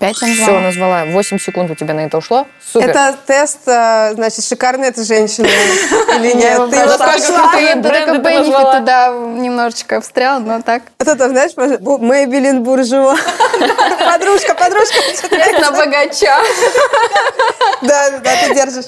[0.01, 0.61] Пять я Все, назвала.
[0.61, 1.05] назвала.
[1.13, 2.47] 8 секунд у тебя на это ушло.
[2.73, 2.91] Супер.
[2.91, 6.69] Это тест, э, значит, шикарная эта женщина или нет?
[6.71, 7.53] Ты его прошла.
[7.53, 8.79] ты Бенефит назвала.
[8.81, 10.83] туда немножечко встрял, но так.
[10.99, 13.15] Это, знаешь, Мэйбелин Буржуа.
[14.05, 14.97] Подружка, подружка.
[15.61, 16.39] На богача.
[17.83, 18.87] Да, да, да, ты держишь.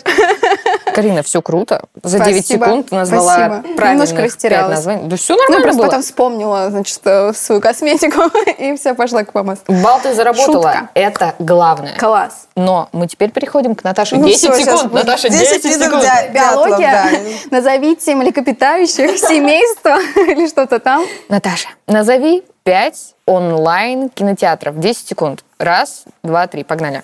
[0.92, 1.84] Карина, все круто.
[2.02, 2.66] За 9 Спасибо.
[2.66, 4.84] секунд назвала правильных Немножко 5 растерялась.
[4.84, 5.86] Да все Ну, нормально просто было.
[5.86, 8.22] потом вспомнила, значит, э, свою косметику,
[8.58, 9.72] и все, пошла к помосту.
[9.72, 10.88] Бал ты заработала.
[10.96, 11.94] Это главное.
[11.98, 12.48] Класс.
[12.56, 14.16] Но мы теперь переходим к Наташе.
[14.16, 16.02] Ну 10 всё, щас секунд, Наташа, 10 10, видов секунд.
[16.02, 17.10] дятлов, Биология.
[17.12, 17.20] да.
[17.50, 21.04] Назовите млекопитающих, семейство или что-то там.
[21.28, 24.80] Наташа, назови 5 онлайн кинотеатров.
[24.80, 25.44] 10 секунд.
[25.58, 26.64] Раз, два, три.
[26.64, 27.02] Погнали.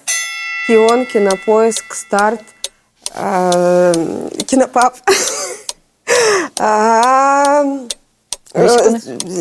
[0.67, 2.41] Кион, Кинопоиск, Старт,
[3.15, 3.93] э,
[4.47, 4.97] Кинопап.
[6.59, 7.63] А,
[8.55, 8.67] э,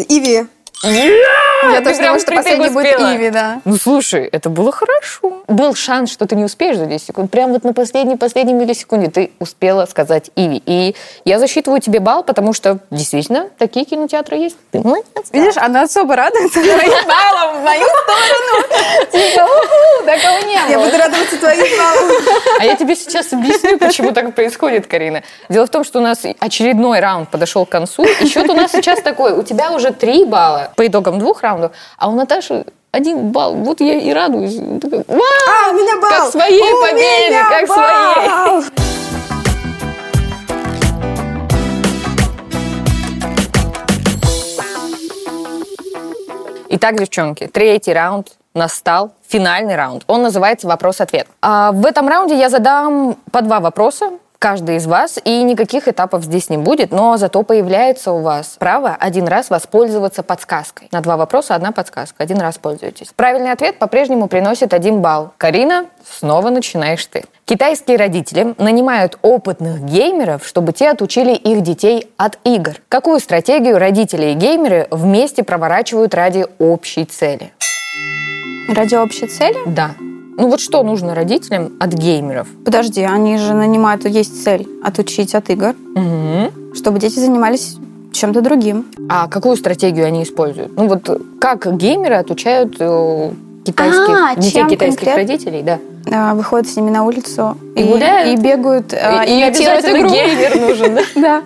[0.10, 0.46] Иви.
[0.84, 3.00] Я тоже думала, что последний будет.
[3.00, 3.62] Иви, да.
[3.66, 5.44] Ну, слушай, это было хорошо.
[5.48, 7.32] Был шанс, что ты не успеешь за 10 секунд.
[7.32, 10.62] Прям вот на последней-последней миллисекунде ты успела сказать Иви.
[10.66, 14.58] И я засчитываю тебе балл, потому что действительно такие кинотеатры есть.
[14.72, 15.06] Ты молодец.
[15.32, 19.12] Видишь, она особо радуется моим баллом в мою сторону.
[19.12, 22.12] Типа, уху, такого не Я буду радоваться твоим баллам.
[22.60, 25.22] А я тебе сейчас объясню, почему так происходит, Карина.
[25.50, 28.72] Дело в том, что у нас очередной раунд подошел к концу, и счет у нас
[28.72, 29.34] сейчас такой.
[29.34, 33.56] У тебя уже три балла по итогам двух раундов, а у Наташи один балл.
[33.56, 34.56] Вот я и радуюсь.
[34.82, 35.06] Такая!
[35.08, 36.10] А, у меня балл.
[36.10, 38.28] Как своей У победе, как своей.
[38.28, 38.64] балл.
[46.74, 50.04] Итак, девчонки, третий раунд настал, финальный раунд.
[50.08, 51.28] Он называется «Вопрос-ответ».
[51.42, 54.12] А в этом раунде я задам по два вопроса.
[54.42, 58.98] Каждый из вас, и никаких этапов здесь не будет, но зато появляется у вас право
[59.00, 60.90] один раз воспользоваться подсказкой.
[60.92, 63.10] На два вопроса одна подсказка, один раз пользуйтесь.
[63.16, 65.32] Правильный ответ по-прежнему приносит один балл.
[65.38, 67.24] Карина, снова начинаешь ты.
[67.46, 72.74] Китайские родители нанимают опытных геймеров, чтобы те отучили их детей от игр.
[72.90, 77.52] Какую стратегию родители и геймеры вместе проворачивают ради общей цели?
[78.68, 79.58] Ради общей цели?
[79.68, 79.92] Да.
[80.42, 82.48] Ну вот что нужно родителям от геймеров?
[82.66, 86.74] Подожди, они же нанимают, есть цель отучить от игр, Угу.
[86.74, 87.76] чтобы дети занимались
[88.12, 88.88] чем-то другим.
[89.08, 90.76] А какую стратегию они используют?
[90.76, 91.08] Ну вот
[91.40, 93.32] как геймеры отучают э,
[93.66, 95.22] китайских, А, детей чем китайских конкретно?
[95.34, 95.80] родителей, да.
[96.12, 98.38] А, выходят с ними на улицу И гуляют?
[98.40, 100.10] и бегают, а, и, и обязательно игру.
[100.10, 101.02] геймер нужен, да?
[101.16, 101.42] Да.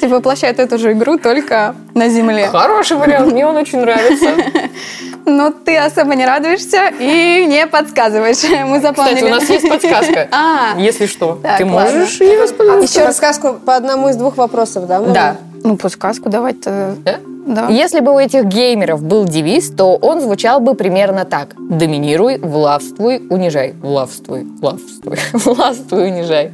[0.00, 2.48] Типа воплощают эту же игру только на земле.
[2.48, 4.28] Хороший вариант, мне он очень нравится.
[5.26, 8.38] Но ты особо не радуешься и не подсказываешь.
[8.66, 9.16] Мы запомнили.
[9.16, 10.28] Кстати, у нас есть подсказка.
[10.32, 12.98] А, Если что, Так, ты можешь ее воспользоваться.
[12.98, 15.00] Еще рассказку по одному из двух вопросов, да?
[15.00, 15.36] Да.
[15.64, 16.94] ну подсказку давать-то.
[17.04, 17.16] Да?
[17.48, 17.68] Да.
[17.68, 21.54] Если бы у этих геймеров был девиз, то он звучал бы примерно так.
[21.58, 23.74] Доминируй, властвуй, унижай.
[23.80, 26.52] Властвуй, властвуй, властвуй, унижай.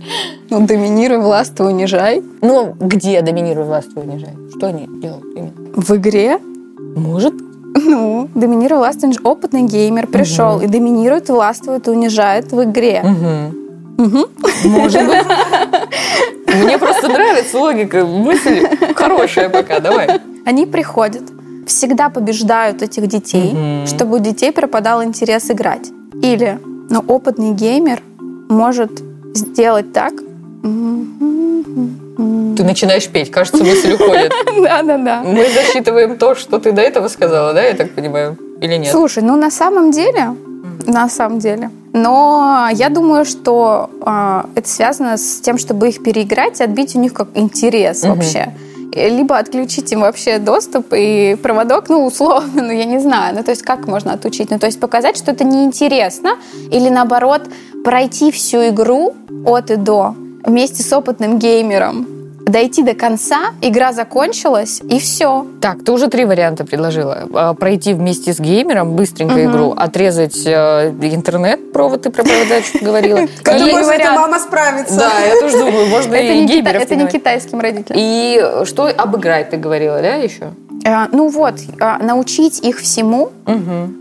[0.51, 2.23] Ну, доминируй, властвуй, унижай.
[2.41, 4.35] Ну, где доминируй, властвуй, унижай?
[4.57, 5.53] Что они делают именно?
[5.75, 6.39] В игре
[6.95, 7.35] Может,
[7.75, 13.03] Ну, доминирует властвует опытный геймер пришел и доминирует, властвует, унижает в игре.
[14.65, 15.27] Может быть.
[16.65, 20.21] Мне просто нравится логика, мысль хорошая пока, давай.
[20.45, 21.23] Они приходят,
[21.67, 23.87] всегда побеждают этих детей, Мгм.
[23.87, 25.91] чтобы у детей пропадал интерес играть.
[26.23, 26.59] Или,
[26.91, 28.03] ну, опытный геймер
[28.49, 28.91] может
[29.35, 30.13] сделать так.
[32.57, 34.33] Ты начинаешь петь, кажется, мысль уходит.
[34.63, 35.23] Да-да-да.
[35.25, 38.37] Мы засчитываем то, что ты до этого сказала, да, я так понимаю?
[38.61, 38.93] Или нет?
[38.93, 40.37] Слушай, ну на самом деле,
[40.87, 41.71] на самом деле.
[41.93, 47.01] Но я думаю, что а, это связано с тем, чтобы их переиграть и отбить у
[47.01, 48.15] них как интерес Мгм.
[48.15, 48.55] вообще.
[48.93, 53.35] Либо отключить им вообще доступ и проводок, ну, условно, ну, я не знаю.
[53.37, 54.51] Ну, то есть как можно отучить?
[54.51, 56.37] Ну, то есть показать, что это неинтересно,
[56.71, 57.43] или наоборот,
[57.85, 59.15] пройти всю игру
[59.47, 62.07] от и до вместе с опытным геймером,
[62.47, 65.47] дойти до конца, игра закончилась, и все.
[65.61, 67.25] Так, ты уже три варианта предложила.
[67.35, 69.51] А, Пройти вместе с геймером быстренько Мгм.
[69.51, 73.21] игру, отрезать э, интернет, провод ты про провода что-то говорила.
[73.43, 74.99] Как И говорят- мама справится?
[74.99, 77.99] Да, я тоже думаю, можно Это и геймеров это не китайским родителям.
[78.01, 80.51] И что обыграть, ты говорила, да, еще?
[80.85, 83.31] Э, Ну вот, э, научить их всему,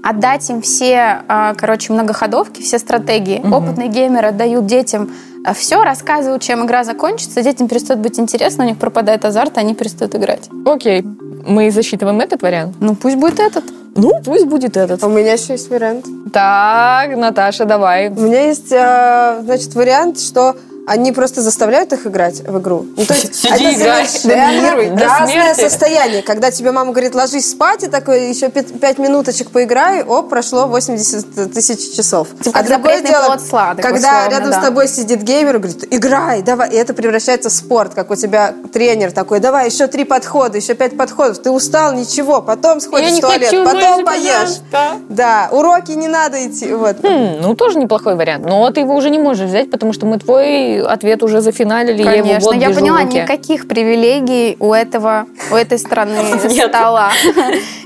[0.04, 1.22] отдать им все,
[1.58, 3.42] короче, многоходовки, все стратегии.
[3.52, 5.10] Опытные геймеры отдают детям
[5.54, 9.76] все, рассказывают, чем игра закончится, детям перестает быть интересно, у них пропадает азарт, и они
[9.76, 10.50] перестают играть.
[10.66, 11.02] Окей,
[11.46, 12.78] мы засчитываем этот вариант?
[12.80, 13.66] Ну пусть будет этот.
[13.96, 15.04] Ну, пусть будет этот.
[15.04, 16.08] У меня еще есть вариант.
[16.34, 18.10] Так, Наташа, давай.
[18.10, 22.86] У меня есть, э, значит, вариант, что они просто заставляют их играть в игру.
[22.98, 26.22] Ну, то есть Сиди, это играй, доминируй до разное состояние.
[26.22, 31.54] Когда тебе мама говорит, ложись спать, и такой, еще пять, минуточек поиграй, оп, прошло 80
[31.54, 32.30] тысяч часов.
[32.42, 34.60] Типа как запретный плод сладок, когда условно, рядом да.
[34.60, 36.72] с тобой сидит геймер и говорит, играй, давай.
[36.72, 40.74] И это превращается в спорт, как у тебя тренер такой, давай, еще три подхода, еще
[40.74, 41.40] пять подходов.
[41.40, 44.24] Ты устал, ничего, потом сходишь Я в туалет, хочу потом поешь.
[44.24, 45.00] пожалуйста.
[45.10, 46.74] Да, уроки не надо идти.
[46.74, 46.98] Вот.
[47.04, 48.46] Хм, ну, тоже неплохой вариант.
[48.46, 52.02] Но ты его уже не можешь взять, потому что мы твой ответ уже зафиналили.
[52.02, 56.18] я его Конечно, вот я поняла, никаких привилегий у этого, у этой стороны
[56.50, 56.70] Нет.
[56.70, 57.12] стола.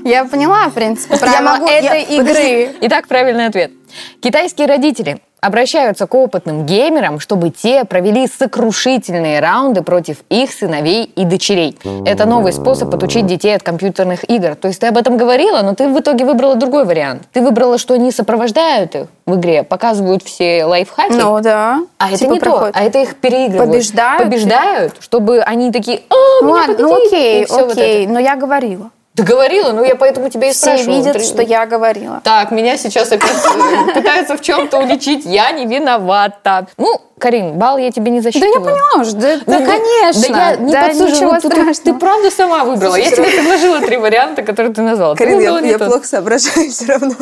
[0.04, 2.70] Я поняла, в принципе, правила этой игры.
[2.82, 3.72] Итак, правильный ответ.
[4.20, 11.24] Китайские родители обращаются к опытным геймерам, чтобы те провели сокрушительные раунды против их сыновей и
[11.24, 11.78] дочерей.
[12.04, 14.54] Это новый способ отучить детей от компьютерных игр.
[14.54, 17.22] То есть ты об этом говорила, но ты в итоге выбрала другой вариант.
[17.32, 21.12] Ты выбрала, что они сопровождают их в игре, показывают все лайфхаки.
[21.14, 21.80] Ну да.
[21.98, 22.74] А это Типа не проходит.
[22.74, 23.70] то, а это их переигрывают.
[23.72, 24.22] Побеждают?
[24.24, 28.12] Побеждают, чтобы они такие, а, Ну меня ладно, ну победили», окей, вот окей, это.
[28.12, 28.90] но я говорила.
[29.18, 30.96] Ты говорила, ну я поэтому тебя и Все спрашивала.
[30.96, 32.20] видят, Ты- что я говорила.
[32.22, 35.24] Так, меня сейчас опять э, пытаются в чем-то уличить.
[35.24, 36.68] Я не виновата.
[36.76, 38.54] Ну, Карин, бал я тебе не Да засчитываю.
[38.54, 40.22] я поняла уже, да, да, Ну, конечно.
[40.28, 41.74] Да я не да Ну, тут страшного.
[41.74, 42.94] Ты правда сама выбрала.
[42.94, 45.16] Я тебе предложила три варианта, которые ты назвала.
[45.16, 45.88] Ты Карин, я, не я тот.
[45.88, 47.14] плохо соображаю все равно.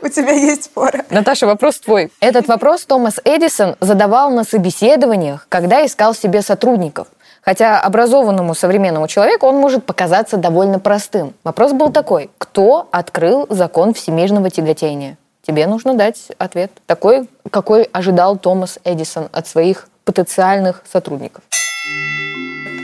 [0.00, 1.00] У тебя есть пора.
[1.10, 2.10] Наташа, вопрос твой.
[2.20, 7.08] Этот вопрос Томас Эдисон задавал на собеседованиях, когда искал себе сотрудников.
[7.46, 11.32] Хотя образованному современному человеку он может показаться довольно простым.
[11.44, 12.28] Вопрос был такой.
[12.38, 15.16] Кто открыл закон всемирного тяготения?
[15.46, 16.72] Тебе нужно дать ответ.
[16.86, 21.44] Такой, какой ожидал Томас Эдисон от своих потенциальных сотрудников.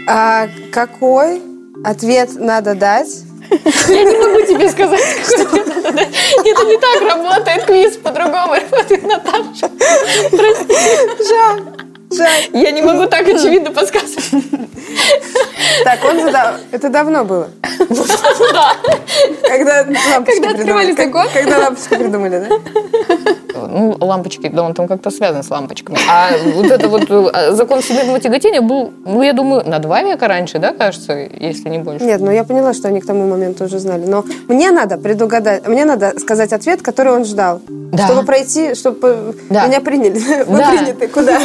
[0.08, 1.42] А какой
[1.84, 3.08] ответ надо дать?
[3.88, 5.00] Я не могу тебе сказать,
[5.38, 6.14] какой ответ надо дать.
[6.44, 9.68] Это не так работает квиз, по-другому работает Наташа.
[11.18, 11.91] Жаль.
[12.16, 12.48] Жаль.
[12.52, 14.30] Я не могу так очевидно подсказывать.
[15.84, 16.54] Так, он задал.
[16.70, 17.48] Это давно было.
[18.52, 18.76] Да.
[19.48, 21.26] Когда лампочки Когда открывали закон?
[21.32, 23.34] Когда лампочки придумали, да?
[23.54, 25.98] Ну, лампочки, да, он там как-то связан с лампочками.
[26.10, 30.28] А вот это вот э, закон всемирного тяготения был, ну, я думаю, на два века
[30.28, 32.04] раньше, да, кажется, если не больше.
[32.04, 34.06] Нет, ну я поняла, что они к тому моменту уже знали.
[34.06, 37.60] Но мне надо предугадать, мне надо сказать ответ, который он ждал.
[37.68, 38.06] Да.
[38.06, 39.66] Чтобы пройти, чтобы Да.
[39.66, 40.18] меня приняли.
[40.46, 40.70] Вы Да.
[40.70, 41.38] приняты куда?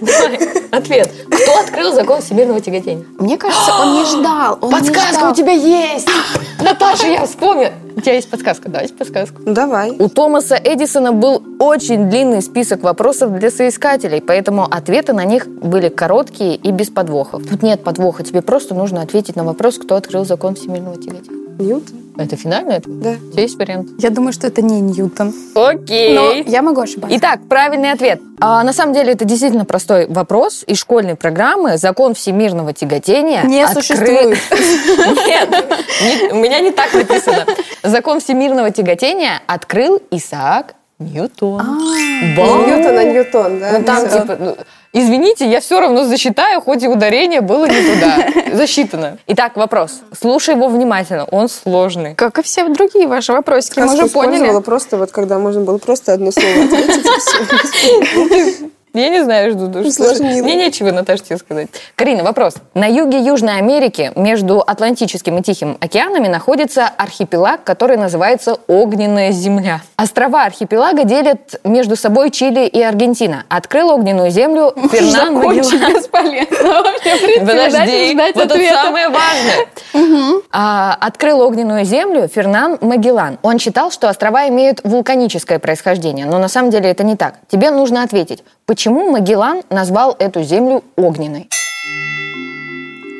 [0.00, 0.38] Давай,
[0.72, 1.10] Ответ.
[1.30, 3.04] Кто открыл закон всемирного тяготения?
[3.18, 4.58] Мне кажется, он не ждал.
[4.60, 5.32] Он не Подсказка ждал.
[5.32, 6.08] у тебя есть!
[6.60, 7.70] Наташа, я вспомнила.
[7.96, 9.40] У тебя есть подсказка, давайте подсказку.
[9.46, 9.90] Давай.
[9.90, 15.88] У Томаса Эдисона был очень длинный список вопросов для соискателей, поэтому ответы на них были
[15.88, 17.46] короткие и без подвохов.
[17.48, 21.45] Тут нет подвоха, тебе просто нужно ответить на вопрос, кто открыл закон всемирного тяготения.
[21.58, 22.02] Ньютон?
[22.18, 23.00] Это финальный ответ?
[23.00, 23.10] Да.
[23.10, 23.88] У тебя есть вариант?
[23.98, 25.34] Я думаю, что это не Ньютон.
[25.54, 26.14] Окей.
[26.14, 27.16] Но я могу ошибаться.
[27.18, 28.20] Итак, правильный ответ.
[28.40, 31.76] А, на самом деле это действительно простой вопрос из школьной программы.
[31.76, 34.38] Закон всемирного тяготения Не откры- существует.
[35.26, 35.48] Нет,
[36.02, 37.44] не- у меня не так написано.
[37.82, 41.58] Закон всемирного тяготения открыл Исаак Ньютон.
[42.36, 42.66] Бам!
[42.66, 43.78] Ньютон, а Ньютон, да?
[43.78, 44.56] Ну, там типа, ну,
[44.96, 48.28] извините, я все равно засчитаю, хоть и ударение было не туда.
[48.56, 49.18] Засчитано.
[49.26, 50.00] Итак, вопрос.
[50.18, 52.14] Слушай его внимательно, он сложный.
[52.14, 54.60] Как и все другие ваши вопросики, мы уже поняли.
[54.62, 57.06] просто вот, когда можно было просто одно слово ответить.
[58.96, 59.80] Я не знаю, жду.
[59.80, 60.42] Усложнила.
[60.42, 61.68] Мне нечего, Наташа, тебе сказать.
[61.94, 62.54] Карина, вопрос.
[62.74, 69.80] На юге Южной Америки между Атлантическим и Тихим океанами находится архипелаг, который называется Огненная земля.
[69.96, 73.44] Острова архипелага делят между собой Чили и Аргентина.
[73.48, 75.92] Открыл Огненную землю Фернан Магеллан.
[75.94, 76.56] бесполезно.
[77.40, 80.46] Подожди, вот это самое важное.
[80.52, 83.38] А, открыл огненную землю Фернан Магеллан.
[83.42, 87.34] Он считал, что острова имеют вулканическое происхождение, но на самом деле это не так.
[87.48, 91.48] Тебе нужно ответить, почему Магеллан назвал эту землю огненной?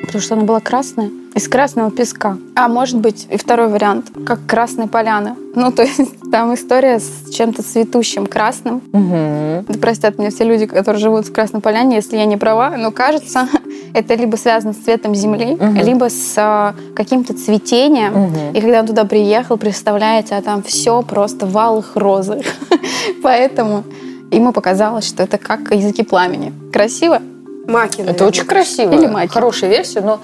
[0.07, 1.11] Потому что она была красная.
[1.35, 2.39] Из красного песка.
[2.55, 5.37] А может быть и второй вариант, как красная поляна.
[5.55, 8.81] Ну, то есть там история с чем-то цветущим красным.
[8.93, 12.91] Да простят меня все люди, которые живут в Красной Поляне, если я не права, но
[12.93, 13.49] кажется,
[13.95, 18.13] это либо связано с цветом земли, либо с а, каким-то цветением.
[18.13, 18.53] Мгм.
[18.55, 22.45] И когда он туда приехал, представляете, а там все просто в алых розах.
[23.23, 23.85] Поэтому
[24.31, 26.53] ему показалось, что это как языки пламени.
[26.73, 27.21] Красиво?
[27.67, 28.29] Маки, Это наверное.
[28.29, 28.93] очень красиво.
[28.93, 29.33] Или маки.
[29.33, 30.21] Хорошая версия, но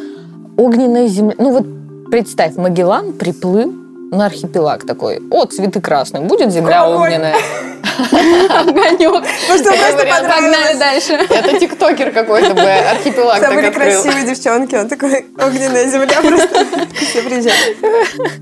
[0.57, 1.35] огненная земля...
[1.39, 1.67] Ну вот
[2.11, 3.73] представь, Магеллан приплыл
[4.13, 5.21] на архипелаг такой.
[5.31, 7.09] О, цветы красные, будет земля Огонь.
[7.09, 7.37] огненная.
[8.03, 9.25] Огонек.
[9.49, 10.79] Ну что, просто понравилось.
[10.79, 11.13] дальше.
[11.15, 14.03] Это тиктокер какой-то бы архипелаг Там так были открыл.
[14.03, 16.67] красивые девчонки, он такой, огненная земля просто.
[16.95, 17.77] Все приезжают.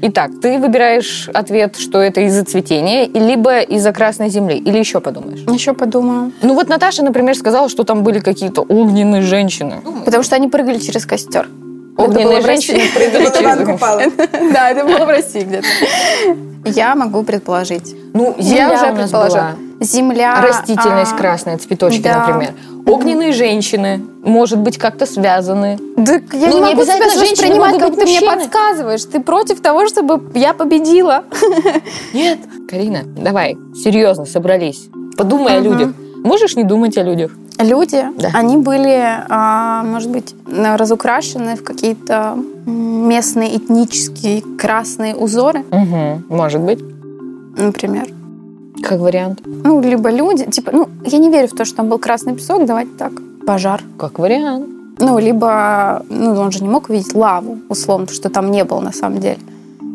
[0.03, 5.41] Итак, ты выбираешь ответ, что это из-за цветения, либо из-за красной земли, или еще подумаешь.
[5.49, 6.33] Еще подумаю.
[6.43, 9.83] Ну вот Наташа, например, сказала, что там были какие-то огненные женщины.
[10.05, 11.49] Потому что они прыгали через костер.
[11.97, 12.81] Огненные было в женщины.
[14.53, 15.67] Да, это было в России где-то.
[16.65, 17.95] Я могу предположить.
[18.13, 19.55] Ну, Я земля уже предположила.
[19.81, 20.41] Земля.
[20.43, 22.53] Растительность а, красная, цветочки, например.
[22.87, 25.79] Огненные женщины, может быть, как-то связаны.
[25.97, 29.05] Да я Ну, не не могу женщины, воспринимать, как ты мне подсказываешь.
[29.05, 31.25] Ты против того, чтобы я победила.
[32.13, 32.39] Нет.
[32.69, 34.89] Карина, давай, серьезно, собрались.
[35.17, 35.65] Подумай о Мгм.
[35.73, 35.89] людях.
[36.25, 37.33] Можешь не думать о людях?
[37.63, 38.31] Люди, Да.
[38.35, 46.79] они были, а, может быть, разукрашены в какие-то местные этнические красные узоры, Угу, может быть.
[47.57, 48.09] например.
[48.83, 49.41] Как вариант.
[49.45, 52.65] Ну, либо люди, типа, ну, я не верю в то, что там был красный песок,
[52.65, 53.13] давайте так,
[53.47, 53.83] пожар.
[53.99, 54.67] Как вариант.
[54.99, 58.93] Ну, либо, ну, он же не мог увидеть лаву, условно, что там не было на
[58.93, 59.39] самом деле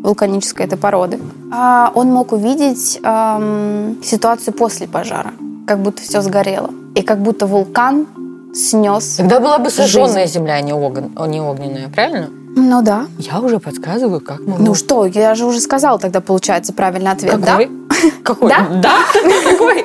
[0.02, 1.18] вулканической этой породы.
[1.52, 5.32] А он мог увидеть ам, ситуацию после пожара,
[5.66, 6.70] как будто все сгорело.
[6.94, 8.06] И как будто вулкан
[8.54, 9.16] снес.
[9.16, 12.28] Тогда была бы сожженная земля, а не, а не огненная, правильно?
[12.58, 13.06] Ну да.
[13.18, 17.38] Я уже подсказываю, как мы Ну что, я же уже сказала тогда, получается, правильный ответ,
[17.44, 17.70] Какой?
[18.22, 18.48] Какой?
[18.48, 18.66] Да?
[18.82, 18.94] Да?
[19.50, 19.84] Какой?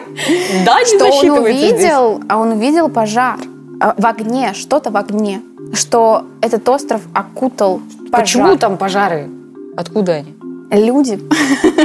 [0.65, 0.80] Да, да?
[0.80, 3.38] не Что он увидел, а он увидел пожар
[3.82, 5.41] а, в огне, что-то в огне,
[5.74, 8.22] что этот остров окутал пожар.
[8.22, 9.30] Почему там пожары?
[9.76, 10.36] Откуда они?
[10.70, 11.20] Люди,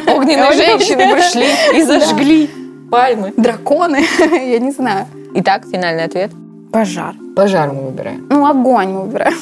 [0.07, 2.49] Огненные женщины пришли и зажгли
[2.90, 3.33] пальмы.
[3.37, 5.07] драконы, я не знаю.
[5.35, 6.31] Итак, финальный ответ.
[6.72, 7.14] Пожар.
[7.35, 8.27] Пожар мы выбираем.
[8.31, 9.37] Ну, огонь мы выбираем.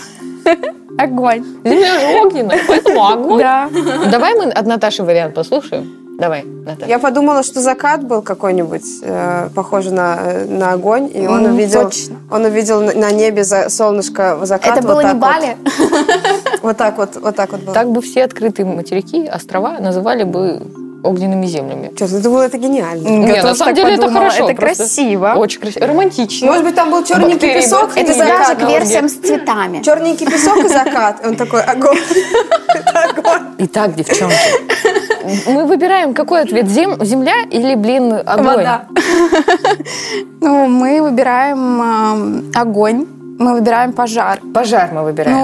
[0.98, 1.44] Огонь.
[1.64, 3.38] Земля же огненная, поэтому огонь.
[3.38, 3.68] Да.
[4.12, 5.90] Давай мы от Наташи вариант послушаем.
[6.18, 6.88] Давай, Наташа.
[6.88, 11.55] Я подумала, что закат был какой-нибудь, э, похожий на, э, на огонь, и он М,
[11.55, 12.16] увидел, точно.
[12.30, 14.78] он увидел на, небе за, солнышко закат.
[14.78, 15.57] Это вот было не Бали?
[15.78, 17.74] Вот, вот так вот, вот так вот было.
[17.74, 20.62] Так бы все открытые материки, острова называли бы
[21.05, 21.92] огненными землями.
[21.94, 23.07] Что, ты думала, это гениально?
[23.09, 24.30] Не, Я на самом деле это подумала.
[24.30, 24.48] хорошо.
[24.50, 25.34] Это просто красиво.
[25.36, 25.86] Очень красиво.
[25.86, 26.46] Романтично.
[26.46, 28.07] Может быть, там был черненький Бактерии, песок бактерии.
[28.07, 28.38] и Это закат.
[28.38, 29.82] даже к версиям с цветами.
[29.82, 31.20] Черненький песок и закат.
[31.24, 31.98] Он такой, огонь.
[32.74, 33.42] Это огонь.
[33.59, 34.34] Итак, девчонки,
[35.50, 36.68] мы выбираем какой ответ?
[36.68, 38.44] Зем, земля или, блин, огонь?
[38.57, 38.84] Вода.
[40.40, 43.07] Ну, мы выбираем эм, огонь,
[43.38, 44.40] мы выбираем пожар.
[44.55, 45.38] Пожар мы выбираем.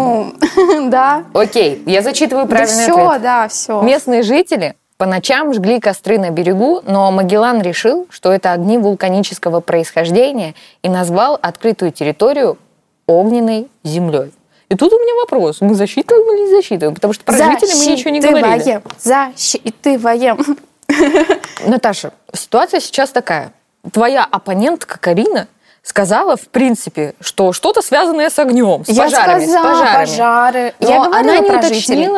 [0.57, 1.23] Ну, да.
[1.33, 3.23] Окей, я зачитываю Да правильный все, ответ.
[3.23, 3.81] да, все.
[3.83, 9.61] Местные жители по ночам жгли костры на берегу, но Магеллан решил, что это огни вулканического
[9.61, 12.59] происхождения и назвал открытую территорию
[13.07, 14.31] огненной землей.
[14.69, 16.95] И тут у меня вопрос, мы засчитываем или не засчитываем?
[16.95, 18.83] Потому что про жителей мы ничего не говорили.
[18.99, 20.59] Засчитываем.
[21.65, 23.55] Наташа, ситуация сейчас такая.
[23.91, 25.49] Твоя оппонентка Карина
[25.83, 30.07] сказала, в принципе, что что-то связанное с огнем, с Я пожарами, сказала, с пожарами.
[30.07, 30.75] пожары.
[30.79, 32.09] Но Я говорила она не про жителей.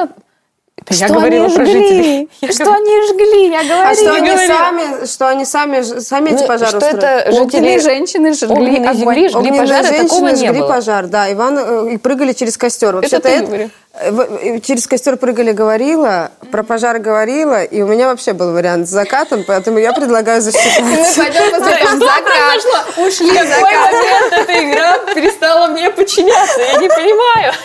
[0.91, 1.80] Я что говорила они про жгли?
[1.83, 2.28] жителей.
[2.41, 3.51] Я Что говорю- они жгли?
[3.51, 3.89] Я говорила.
[3.89, 4.55] А что они говорила.
[4.57, 6.99] сами, что они сами, сами эти Ну, пожары что устроили?
[6.99, 9.14] это жители Огненные женщины жгли огненной огонь.
[9.14, 10.68] жгли Огненные пожар, женщины такого не жгли было.
[10.68, 11.33] пожар, да.
[11.33, 12.95] Иван э, и прыгали через костер.
[12.95, 18.09] Вообще-то ты это- э, э, через костер прыгали говорила, про пожар говорила, и у меня
[18.09, 20.76] вообще был вариант с закатом, поэтому я предлагаю засчитать.
[21.16, 22.99] пойдем посмотрим закат.
[22.99, 26.61] Ушли В какой момент эта игра перестала мне подчиняться?
[26.61, 27.53] Я не понимаю.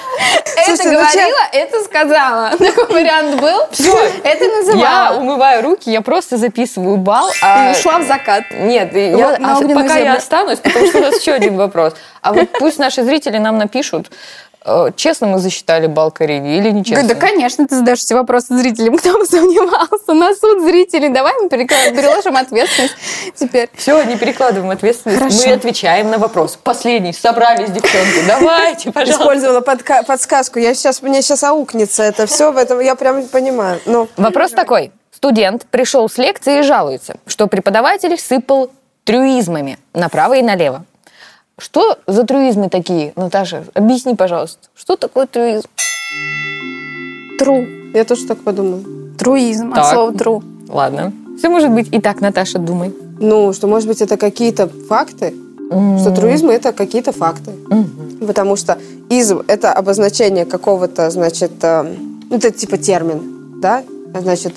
[0.57, 2.49] Это ну говорила, это сказала.
[2.57, 3.67] Такой вариант был.
[3.71, 3.95] Всё.
[4.23, 5.17] Это Я называла.
[5.19, 7.30] умываю руки, я просто записываю бал.
[7.41, 8.43] а- И ушла в закат.
[8.51, 11.93] Нет, я, а пока я останусь, потому что у нас еще один вопрос.
[12.21, 14.07] А вот пусть наши зрители нам напишут,
[14.95, 17.07] честно мы засчитали бал Карине или Да, нечестно.
[17.07, 20.13] да, конечно, ты задаешь эти вопросы зрителям, кто бы сомневался.
[20.13, 21.09] На суд зрителей.
[21.09, 22.95] Давай мы переложим ответственность
[23.36, 23.70] теперь.
[23.76, 25.20] Все, не перекладываем ответственность.
[25.20, 25.47] Хорошо.
[25.47, 26.57] Мы отвечаем на вопрос.
[26.61, 27.13] Последний.
[27.13, 28.26] Собрались, девчонки.
[28.28, 29.22] Давайте, пожалуйста.
[29.24, 30.59] Использовала подка- подсказку.
[30.59, 33.80] Я сейчас, мне сейчас аукнется это все, в этом я прям понимаю.
[33.86, 34.91] Ну, Вопрос такой.
[35.11, 38.70] Студент пришел с лекции и жалуется, что преподаватель сыпал
[39.03, 40.86] трюизмами направо и налево.
[41.60, 43.64] Что за трюизмы такие, Наташа?
[43.74, 44.60] Объясни, пожалуйста.
[44.76, 45.68] Что такое трюизм?
[47.39, 47.66] Тру.
[47.93, 48.82] я тоже так подумала.
[49.18, 49.70] Труизм.
[49.70, 49.86] От Так.
[49.93, 50.43] слова тру.
[50.70, 51.14] Ладно.
[51.39, 51.88] Все может быть.
[51.91, 52.93] Итак, Наташа, думай.
[53.20, 55.34] Ну, что, может быть, это какие-то факты,
[55.99, 57.51] что труизм– это какие-то факты.
[58.26, 58.78] Потому что
[59.10, 61.95] изм– это обозначение какого-то, значит, э,
[62.30, 63.84] ну, это типа термин, да?
[64.20, 64.53] Значит,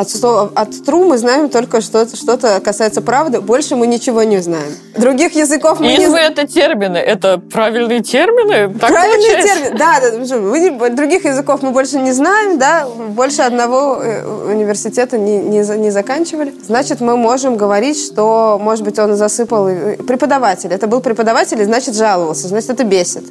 [0.00, 4.38] от, слова- от тру мы знаем только что-то, что-то касается правды, больше мы ничего не
[4.38, 4.72] знаем.
[4.96, 6.32] Других языков мы не Измы знаем.
[6.32, 6.96] это термины.
[6.98, 8.74] Это правильные термины?
[8.78, 9.54] Так Правильный получается?
[9.54, 9.76] термин.
[9.78, 15.18] Да, да, мы не- других языков мы больше не знаем, да, больше одного э, университета
[15.18, 16.54] не, не, не заканчивали.
[16.66, 19.66] Значит, мы можем говорить, что, может быть, он засыпал
[20.06, 20.72] преподаватель.
[20.72, 22.48] Это был преподаватель, и значит, жаловался.
[22.48, 23.24] Значит, это бесит.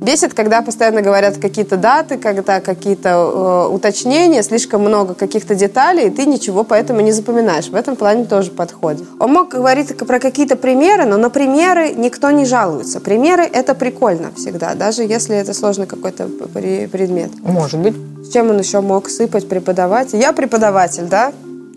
[0.00, 6.10] Бесит, когда постоянно говорят какие-то даты, когда какие-то э, уточнения, слишком много каких-то деталей, и
[6.10, 7.68] ты ничего поэтому не запоминаешь.
[7.68, 9.06] В этом плане тоже подходит.
[9.18, 13.00] Он мог говорить про какие-то примеры, но на примеры никто не жалуется.
[13.00, 17.30] Примеры— это прикольно всегда, даже если это сложный какой-то предмет.
[17.42, 17.94] Может быть.
[18.24, 20.18] С чем он еще мог сыпать преподаватель?
[20.18, 21.32] Я преподаватель, да?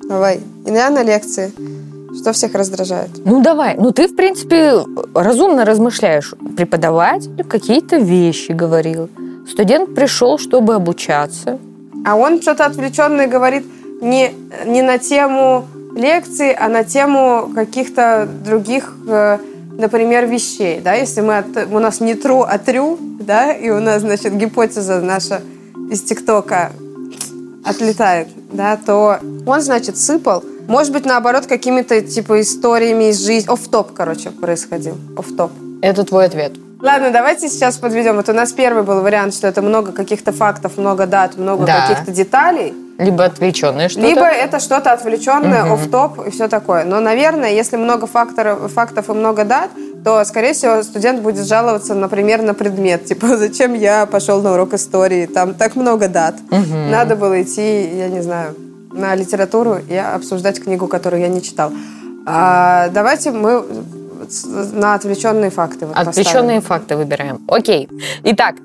[0.08, 0.40] Давай.
[0.66, 1.52] И я на лекции.
[2.20, 3.10] Что всех раздражает?
[3.26, 3.76] Ну давай.
[3.78, 4.74] Ну ты, в принципе,
[5.16, 6.34] разумно размышляешь.
[6.56, 9.10] Преподаватель какие-то вещи говорил.
[9.50, 11.60] Студент пришел, чтобы обучаться.
[12.06, 13.66] А он что-то отвлеченное говорит
[14.02, 14.32] не,
[14.66, 19.38] не на тему лекции, а на тему каких-то других, э,
[19.78, 20.82] например, вещей.
[20.82, 20.94] Да?
[20.94, 25.02] Если мы от- у нас не тру, а трю, да, и у нас, значит, гипотеза
[25.02, 25.42] наша
[25.90, 26.72] из ТикТока
[27.64, 30.44] отлетает, да, то он, значит, сыпал.
[30.68, 33.52] Может быть, наоборот, какими-то, типа, историями из жизни.
[33.52, 34.98] Оф-топ, короче, происходил.
[35.18, 35.52] Оф-топ.
[35.82, 36.54] Это твой ответ.
[36.82, 38.18] Ладно, давайте сейчас подведем.
[38.18, 41.88] Вот у нас первый был вариант, что это много каких-то фактов, много дат, много Да.
[41.88, 42.74] каких-то деталей.
[42.98, 44.06] Либо отвлеченное что-то.
[44.08, 46.84] Либо это что-то отвлеченное, оф-топ и все такое.
[46.84, 49.70] Но, наверное, если много факторов, фактов и много дат,
[50.04, 53.06] то, скорее всего, студент будет жаловаться, например, на предмет.
[53.10, 55.26] Типа, зачем я пошел на урок истории?
[55.26, 56.36] Там так много дат.
[56.92, 58.54] Надо было идти, я не знаю,
[58.94, 61.72] на литературу и обсуждать книгу, которую я не читал.
[62.26, 63.66] А, давайте мы
[64.74, 67.42] на отвлеченные факты вот Отвлеченные факты выбираем.
[67.48, 67.90] Окей.
[68.24, 68.56] Итак,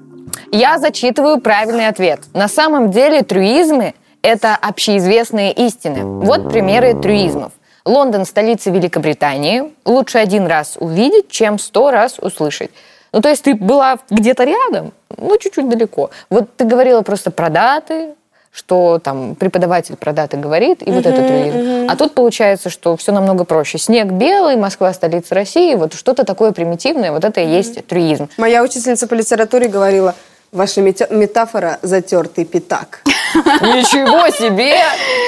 [0.52, 2.20] я зачитываю правильный ответ.
[2.32, 6.04] На самом деле трюизмы– это общеизвестные истины.
[6.04, 7.52] Вот примеры трюизмов.
[7.84, 9.72] Лондон– столица Великобритании.
[9.84, 12.70] Лучше один раз увидеть, чем сто раз услышать.
[13.12, 16.10] Ну, то есть ты была где-то рядом, ну, чуть-чуть далеко.
[16.28, 18.14] Вот ты говорила просто про даты,
[18.58, 21.88] что там преподаватель про даты говорит, и вот это трюизм.
[21.88, 23.78] А тут получается, что все намного проще.
[23.78, 28.28] Снег белый, Москва столица России, вот что-то такое примитивное, вот это и есть трюизм.
[28.36, 30.16] Моя учительница по литературе говорила,
[30.52, 33.02] ваша метафора– затертый пятак.
[33.34, 34.76] Ничего себе!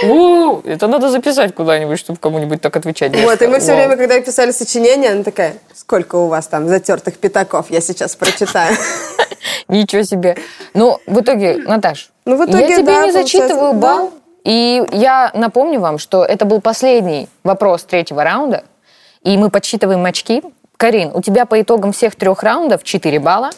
[0.04, 3.14] У, это надо записать куда-нибудь, чтобы кому-нибудь так отвечать.
[3.22, 3.78] Вот, и мы все Вау.
[3.78, 8.76] время, когда писали сочинение, она такая, сколько у вас там затертых пятаков, я сейчас прочитаю.
[9.68, 10.36] Ничего себе.
[10.74, 14.12] Ну, в итоге, Наташ, Ну, в итоге, я тебе да, не зачитываю балл.
[14.44, 18.64] И я напомню вам, что это был последний вопрос третьего раунда.
[19.22, 20.42] И мы подсчитываем очки.
[20.78, 23.50] Карин, у тебя по итогам всех трех раундов 4 балла.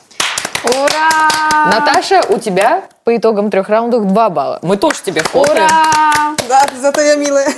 [0.64, 1.70] Ура!
[1.72, 4.58] Наташа, у тебя по итогам трех раундов 2 балла.
[4.62, 5.64] Мы тоже тебе хлопаем.
[5.64, 6.36] Ура!
[6.48, 7.48] Да, зато я милая.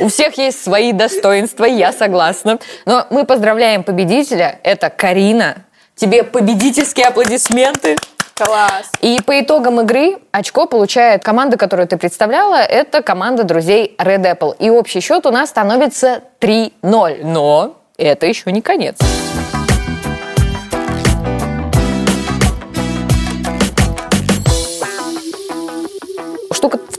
[0.00, 2.58] У всех есть свои достоинства, я согласна.
[2.84, 4.58] Но мы поздравляем победителя.
[4.62, 5.64] Это Карина.
[5.94, 7.96] Тебе победительские аплодисменты.
[8.34, 8.90] Класс!
[9.00, 12.56] И по итогам игры очко получает команда, которую ты представляла.
[12.56, 14.56] Это команда друзей Red Apple.
[14.58, 17.20] И общий счет у нас становится 3-0.
[17.22, 18.96] Но это еще не конец.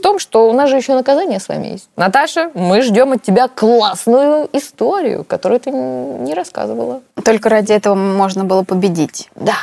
[0.06, 1.88] Том, что у нас же еще наказание с вами есть.
[1.96, 7.02] Наташа, мы ждем от тебя классную историю, которую ты не рассказывала.
[7.24, 9.28] Только ради этого можно было победить.
[9.34, 9.56] Да.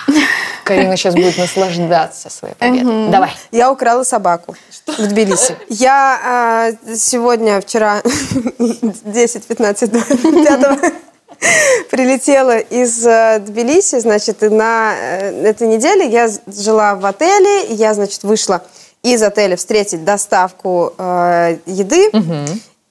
[0.66, 3.10] Карина сейчас будет наслаждаться своей победой.
[3.10, 3.32] Давай.
[3.54, 5.56] Я украла собаку в Тбилиси.
[5.70, 10.94] Я а, сегодня, вчера, 10-15 5
[11.90, 17.74] прилетела из э, Тбилиси, значит, и на э, этой неделе я жила в отеле, и
[17.74, 18.64] я, значит, вышла
[19.04, 22.10] из отеля встретить доставку э, еды.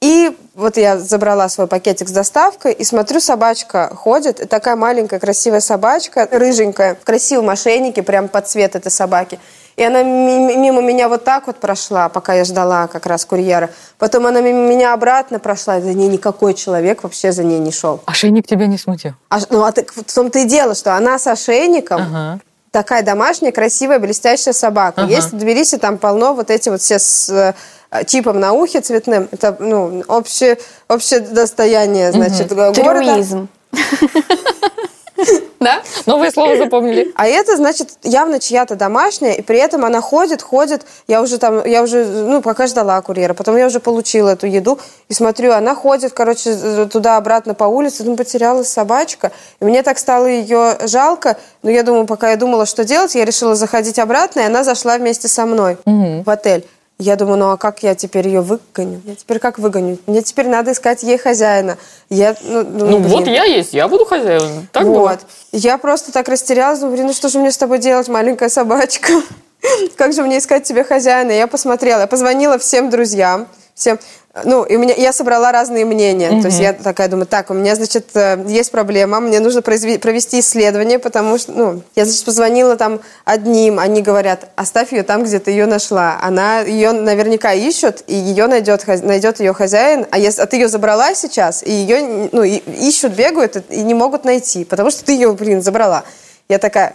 [0.01, 4.41] И вот я забрала свой пакетик с доставкой и смотрю, собачка ходит.
[4.41, 9.39] И такая маленькая красивая собачка, рыженькая, в красивом ошейнике, прям под цвет этой собаки.
[9.77, 13.71] И она ми- мимо меня вот так вот прошла, пока я ждала как раз курьера.
[13.97, 17.71] Потом она мимо меня обратно прошла, и за ней никакой человек вообще за ней не
[17.71, 18.01] шел.
[18.05, 19.13] Ошейник тебя не смутил?
[19.31, 22.41] А, ну, а так в том-то и дело, что она с ошейником, Ага.
[22.73, 25.03] Такая домашняя, красивая, блестящая собака.
[25.03, 25.12] Ага.
[25.12, 29.29] Есть в Тбилиси там полно вот эти вот все с э, чипом на ухе цветным.
[29.31, 30.59] Это ну, общее,
[30.89, 33.12] общее достояние, значит, го- города.
[33.12, 33.49] Трюизм.
[35.63, 35.83] Да?
[36.07, 37.13] Новое слово запомнили.
[37.15, 40.83] А это, значит, явно чья-то домашняя, и при этом она ходит, ходит.
[41.09, 44.79] Я уже там, я уже, ну, пока ждала курьера, потом я уже получила эту еду,
[45.09, 49.33] и смотрю, она ходит, короче, туда-обратно по улице, ну, потерялась собачка.
[49.61, 53.25] И мне так стало ее жалко, но я думаю, пока я думала, что делать, я
[53.25, 56.67] решила заходить обратно, и она зашла вместе со мной в отель.
[57.03, 59.03] Я думаю, ну а как я теперь ее выгоню?
[59.05, 59.99] Я теперь как выгоню?
[60.07, 61.77] Мне теперь надо искать ей хозяина.
[62.09, 64.69] Я, ну, думаю, Ну вот я есть, я буду хозяин.
[64.71, 64.97] Так вот.
[64.97, 65.19] было.
[65.51, 69.15] Я просто так растерялась, думаю, блин, ну что же мне с тобой делать, маленькая собачка?
[69.97, 71.33] Как же мне искать тебе хозяина?
[71.33, 73.49] Я посмотрела, я позвонила всем друзьям,
[73.83, 73.99] всем,
[74.45, 76.30] ну, и у меня, я собрала разные мнения.
[76.41, 79.99] То есть я такая думаю, так, у меня, значит, э, есть проблема, мне нужно произве-
[79.99, 85.24] провести исследование, потому что, ну, я, значит, позвонила там одним, они говорят, оставь ее там,
[85.24, 86.18] где ты ее нашла.
[86.22, 90.68] Она, ее наверняка ищут, и ее найдет, найдет ее хозяин, а, если, а ты ее
[90.68, 95.05] забрала сейчас, и ее, ну, и- ищут, бегают, и- и не могут найти, потому что
[95.05, 96.05] ты ее, блин, забрала.
[96.49, 96.95] Я такая,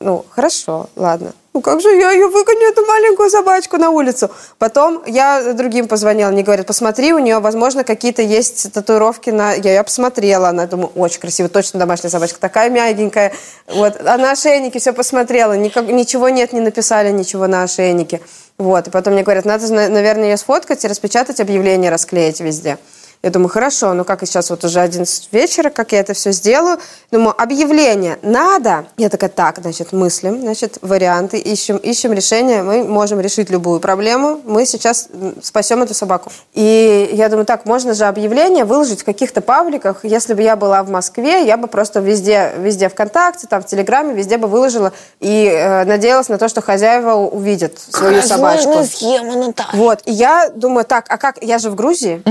[0.00, 1.32] ну, хорошо, ладно.
[1.54, 4.28] Ну, как же я ее выгоню, эту маленькую собачку, на улицу?
[4.58, 9.52] Потом я другим позвонила, мне говорят, посмотри, у нее, возможно, какие-то есть татуировки на...
[9.52, 13.32] Я, я посмотрела, она, думаю, очень красиво, точно домашняя собачка, такая мягенькая.
[13.68, 18.20] Вот, а на ошейнике все посмотрела, никак, ничего нет, не написали ничего на ошейнике.
[18.58, 22.78] Вот, и потом мне говорят, надо, на- наверное, ее сфоткать и распечатать объявление, расклеить везде.
[23.24, 26.30] Я думаю, хорошо, ну как и сейчас вот уже 11 вечера, как я это все
[26.30, 26.78] сделаю.
[27.10, 28.84] Думаю, объявление надо.
[28.98, 32.62] Я такая, так, значит, мыслим, значит, варианты, ищем, ищем решение.
[32.62, 34.42] Мы можем решить любую проблему.
[34.44, 35.08] Мы сейчас
[35.42, 36.30] спасем эту собаку.
[36.52, 40.00] И я думаю, так, можно же объявление выложить в каких-то пабликах.
[40.04, 44.12] Если бы я была в Москве, я бы просто везде, везде ВКонтакте, там в Телеграме,
[44.12, 48.84] везде бы выложила и э, надеялась на то, что хозяева увидят свою собачку.
[48.84, 49.70] схема, Наташа.
[49.72, 52.22] Вот, и я думаю, так, а как, я же в Грузии,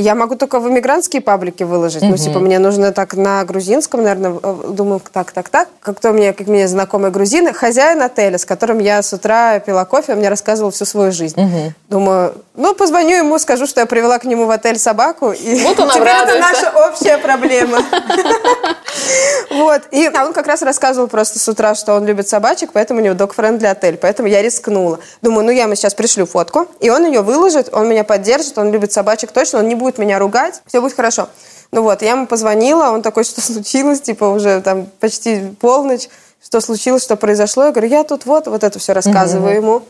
[0.00, 2.02] я могу только в иммигрантские паблики выложить.
[2.02, 5.68] Ну, типа, мне нужно так на грузинском, наверное, в- думаю, так, так, так.
[5.80, 10.12] Как-то мне, как мне знакомые грузины, хозяин отеля, с которым я с утра пила кофе,
[10.12, 11.40] он мне рассказывал всю свою жизнь.
[11.88, 15.32] Думаю, ну, позвоню ему, скажу, что я привела к нему в отель собаку.
[15.32, 17.78] И Вот он теперь это наша общая проблема.
[19.50, 19.82] Вот.
[19.90, 23.02] И а он как раз рассказывал просто с утра, что он любит собачек, поэтому у
[23.02, 23.96] него dog-friendly отель.
[23.96, 25.00] Поэтому я рискнула.
[25.22, 28.70] Думаю, ну я ему сейчас пришлю фотку, и он ее выложит, он меня поддержит, он
[28.70, 31.28] любит собачек точно, он не будет меня ругать, все будет хорошо.
[31.72, 36.08] Ну вот, я ему позвонила, он такой, что случилось, типа уже там почти полночь,
[36.42, 37.66] что случилось, что произошло.
[37.66, 39.82] Я говорю, я тут вот, вот это все рассказываю ему.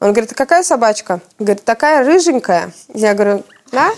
[0.00, 1.20] Он говорит, а какая собачка?
[1.38, 2.72] Говорит, такая рыженькая.
[2.94, 3.90] Я говорю, да?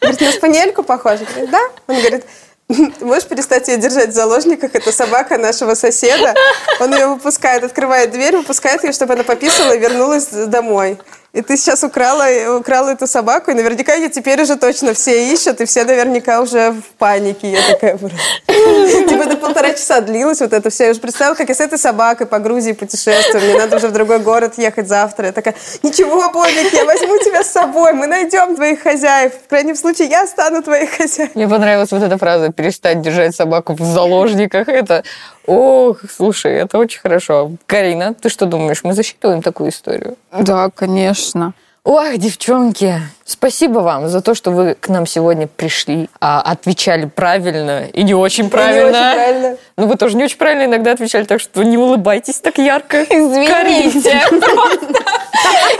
[0.00, 1.24] Говорит, на спаниельку похожа?
[1.26, 1.60] Говорит, да.
[1.86, 2.24] Он говорит,
[3.00, 4.74] Можешь перестать ее держать в заложниках?
[4.74, 6.34] Это собака нашего соседа.
[6.80, 10.98] Он ее выпускает, открывает дверь, выпускает ее, чтобы она пописала и вернулась домой.
[11.34, 15.60] И ты сейчас украла, украла эту собаку, и наверняка ее теперь уже точно все ищут,
[15.60, 17.50] и все наверняка уже в панике.
[17.50, 17.98] Я такая
[18.46, 20.84] Типа это полтора часа длилось вот это все.
[20.84, 23.42] Я уже представила, как я с этой собакой по Грузии путешествую.
[23.42, 25.26] Мне надо уже в другой город ехать завтра.
[25.26, 29.32] Я такая, ничего, Бобик, я возьму тебя с собой, мы найдем твоих хозяев.
[29.44, 31.32] В крайнем случае, я стану твоей хозяйкой.
[31.34, 34.68] Мне понравилась вот эта фраза «перестать держать собаку в заложниках».
[34.68, 35.02] Это,
[35.46, 37.52] ох, слушай, это очень хорошо.
[37.66, 40.16] Карина, ты что думаешь, мы засчитываем такую историю?
[40.32, 41.54] Да, конечно.
[41.86, 42.94] Ох, девчонки,
[43.26, 48.14] спасибо вам за то, что вы к нам сегодня пришли, а, отвечали правильно и не
[48.14, 48.80] очень правильно.
[48.80, 49.56] Не очень правильно.
[49.76, 53.02] Ну, вы тоже не очень правильно иногда отвечали, так что не улыбайтесь так ярко.
[53.02, 54.18] Извините.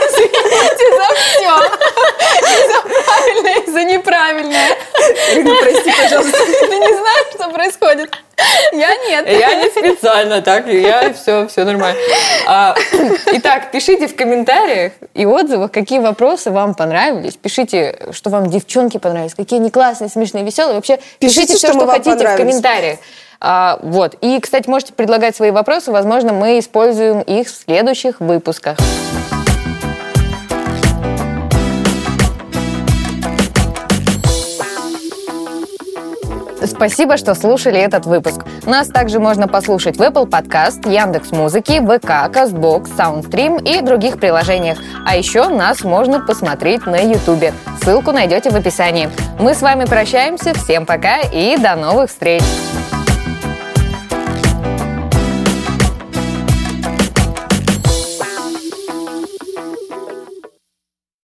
[0.05, 1.53] Извините за все.
[2.39, 4.69] И за правильное, и за неправильное.
[5.61, 6.37] Прости, пожалуйста.
[6.59, 8.15] Ты не знаешь, что происходит?
[8.71, 9.29] Я нет.
[9.29, 11.99] Я не специально, так, я все, все нормально.
[12.47, 12.75] А,
[13.31, 17.35] итак, пишите в комментариях и отзывах, какие вопросы вам понравились.
[17.35, 20.75] Пишите, что вам девчонки понравились, какие они классные, смешные, веселые.
[20.75, 22.99] Вообще, пишите, Пишите, все, что что хотите в комментариях.
[23.39, 24.15] А, вот.
[24.21, 25.91] И, кстати, можете предлагать свои вопросы.
[25.91, 28.77] Возможно, мы используем их в следующих выпусках.
[36.65, 38.41] Спасибо, что слушали этот выпуск.
[38.65, 44.77] Нас также можно послушать в Apple Podcast, Яндекс Музыки, ВК, Казбокс, Soundstream и других приложениях.
[45.05, 47.53] А еще нас можно посмотреть на YouTube.
[47.81, 49.09] Ссылку найдете в описании.
[49.39, 50.53] Мы с вами прощаемся.
[50.53, 52.43] Всем пока и до новых встреч!